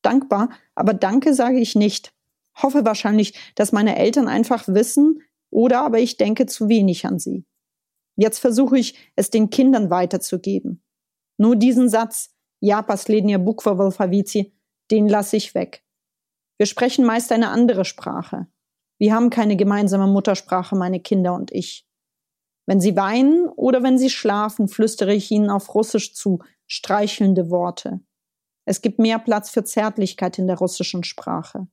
Dankbar, 0.00 0.50
aber 0.76 0.94
danke 0.94 1.34
sage 1.34 1.58
ich 1.58 1.74
nicht. 1.74 2.14
Hoffe 2.54 2.84
wahrscheinlich, 2.84 3.34
dass 3.56 3.72
meine 3.72 3.96
Eltern 3.96 4.28
einfach 4.28 4.68
wissen, 4.68 5.20
oder 5.50 5.80
aber 5.80 5.98
ich 5.98 6.18
denke 6.18 6.46
zu 6.46 6.68
wenig 6.68 7.04
an 7.04 7.18
sie. 7.18 7.44
Jetzt 8.14 8.38
versuche 8.38 8.78
ich, 8.78 8.94
es 9.16 9.30
den 9.30 9.50
Kindern 9.50 9.90
weiterzugeben. 9.90 10.84
Nur 11.36 11.56
diesen 11.56 11.88
Satz, 11.88 12.32
ja, 12.60 12.80
paslednia 12.80 13.38
bukwa 13.38 13.90
den 14.92 15.08
lasse 15.08 15.36
ich 15.36 15.56
weg. 15.56 15.82
Wir 16.60 16.66
sprechen 16.66 17.06
meist 17.06 17.32
eine 17.32 17.48
andere 17.48 17.86
Sprache. 17.86 18.46
Wir 18.98 19.14
haben 19.14 19.30
keine 19.30 19.56
gemeinsame 19.56 20.06
Muttersprache, 20.06 20.76
meine 20.76 21.00
Kinder 21.00 21.32
und 21.32 21.50
ich. 21.52 21.88
Wenn 22.66 22.82
sie 22.82 22.96
weinen 22.96 23.48
oder 23.48 23.82
wenn 23.82 23.96
sie 23.96 24.10
schlafen, 24.10 24.68
flüstere 24.68 25.14
ich 25.14 25.30
ihnen 25.30 25.48
auf 25.48 25.74
Russisch 25.74 26.12
zu, 26.12 26.40
streichelnde 26.66 27.48
Worte. 27.48 28.00
Es 28.66 28.82
gibt 28.82 28.98
mehr 28.98 29.18
Platz 29.18 29.48
für 29.48 29.64
Zärtlichkeit 29.64 30.38
in 30.38 30.48
der 30.48 30.58
russischen 30.58 31.02
Sprache. 31.02 31.66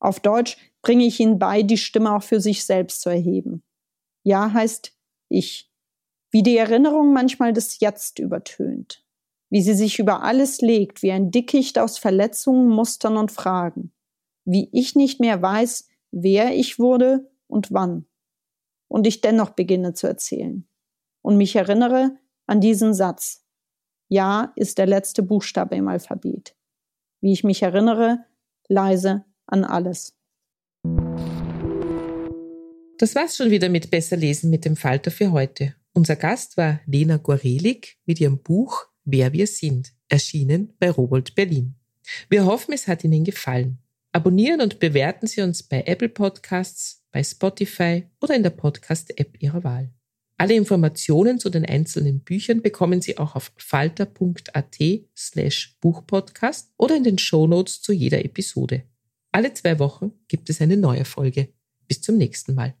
Auf 0.00 0.20
Deutsch 0.20 0.56
bringe 0.80 1.04
ich 1.04 1.20
ihnen 1.20 1.38
bei, 1.38 1.62
die 1.62 1.76
Stimme 1.76 2.16
auch 2.16 2.22
für 2.22 2.40
sich 2.40 2.64
selbst 2.64 3.02
zu 3.02 3.10
erheben. 3.10 3.64
Ja 4.24 4.50
heißt 4.50 4.96
ich. 5.28 5.70
Wie 6.30 6.42
die 6.42 6.56
Erinnerung 6.56 7.12
manchmal 7.12 7.52
das 7.52 7.80
Jetzt 7.80 8.18
übertönt. 8.18 9.04
Wie 9.50 9.60
sie 9.60 9.74
sich 9.74 9.98
über 9.98 10.22
alles 10.22 10.62
legt, 10.62 11.02
wie 11.02 11.12
ein 11.12 11.30
Dickicht 11.30 11.78
aus 11.78 11.98
Verletzungen, 11.98 12.70
Mustern 12.70 13.18
und 13.18 13.30
Fragen. 13.30 13.92
Wie 14.46 14.68
ich 14.72 14.94
nicht 14.94 15.18
mehr 15.18 15.42
weiß, 15.42 15.88
wer 16.12 16.54
ich 16.54 16.78
wurde 16.78 17.28
und 17.48 17.72
wann. 17.72 18.06
Und 18.86 19.04
ich 19.06 19.20
dennoch 19.20 19.50
beginne 19.50 19.92
zu 19.92 20.06
erzählen. 20.06 20.68
Und 21.20 21.36
mich 21.36 21.56
erinnere 21.56 22.16
an 22.46 22.60
diesen 22.60 22.94
Satz. 22.94 23.44
Ja 24.08 24.52
ist 24.54 24.78
der 24.78 24.86
letzte 24.86 25.24
Buchstabe 25.24 25.74
im 25.74 25.88
Alphabet. 25.88 26.54
Wie 27.20 27.32
ich 27.32 27.42
mich 27.42 27.64
erinnere, 27.64 28.24
leise 28.68 29.24
an 29.46 29.64
alles. 29.64 30.16
Das 32.98 33.16
war's 33.16 33.36
schon 33.36 33.50
wieder 33.50 33.68
mit 33.68 33.90
Besser 33.90 34.16
lesen 34.16 34.48
mit 34.48 34.64
dem 34.64 34.76
Falter 34.76 35.10
für 35.10 35.32
heute. 35.32 35.74
Unser 35.92 36.14
Gast 36.14 36.56
war 36.56 36.80
Lena 36.86 37.16
Gorelik 37.16 37.98
mit 38.06 38.20
ihrem 38.20 38.40
Buch 38.40 38.86
Wer 39.08 39.32
wir 39.32 39.46
sind, 39.46 39.92
erschienen 40.08 40.72
bei 40.78 40.90
Robolt 40.90 41.34
Berlin. 41.34 41.74
Wir 42.28 42.44
hoffen, 42.44 42.72
es 42.72 42.86
hat 42.86 43.02
Ihnen 43.04 43.24
gefallen. 43.24 43.78
Abonnieren 44.16 44.62
und 44.62 44.78
bewerten 44.78 45.26
Sie 45.26 45.42
uns 45.42 45.62
bei 45.62 45.82
Apple 45.82 46.08
Podcasts, 46.08 47.04
bei 47.12 47.22
Spotify 47.22 48.06
oder 48.22 48.34
in 48.34 48.42
der 48.42 48.48
Podcast-App 48.48 49.42
Ihrer 49.42 49.62
Wahl. 49.62 49.92
Alle 50.38 50.54
Informationen 50.54 51.38
zu 51.38 51.50
den 51.50 51.66
einzelnen 51.66 52.20
Büchern 52.20 52.62
bekommen 52.62 53.02
Sie 53.02 53.18
auch 53.18 53.36
auf 53.36 53.52
falter.at 53.58 54.78
slash 55.14 55.76
Buchpodcast 55.82 56.72
oder 56.78 56.96
in 56.96 57.04
den 57.04 57.18
Shownotes 57.18 57.82
zu 57.82 57.92
jeder 57.92 58.24
Episode. 58.24 58.84
Alle 59.32 59.52
zwei 59.52 59.78
Wochen 59.78 60.12
gibt 60.28 60.48
es 60.48 60.62
eine 60.62 60.78
neue 60.78 61.04
Folge. 61.04 61.52
Bis 61.86 62.00
zum 62.00 62.16
nächsten 62.16 62.54
Mal. 62.54 62.74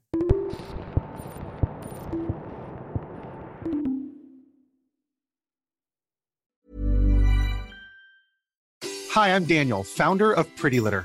Hi, 9.10 9.34
I'm 9.34 9.46
Daniel, 9.46 9.84
founder 9.84 10.32
of 10.34 10.46
Pretty 10.56 10.78
Litter. 10.78 11.04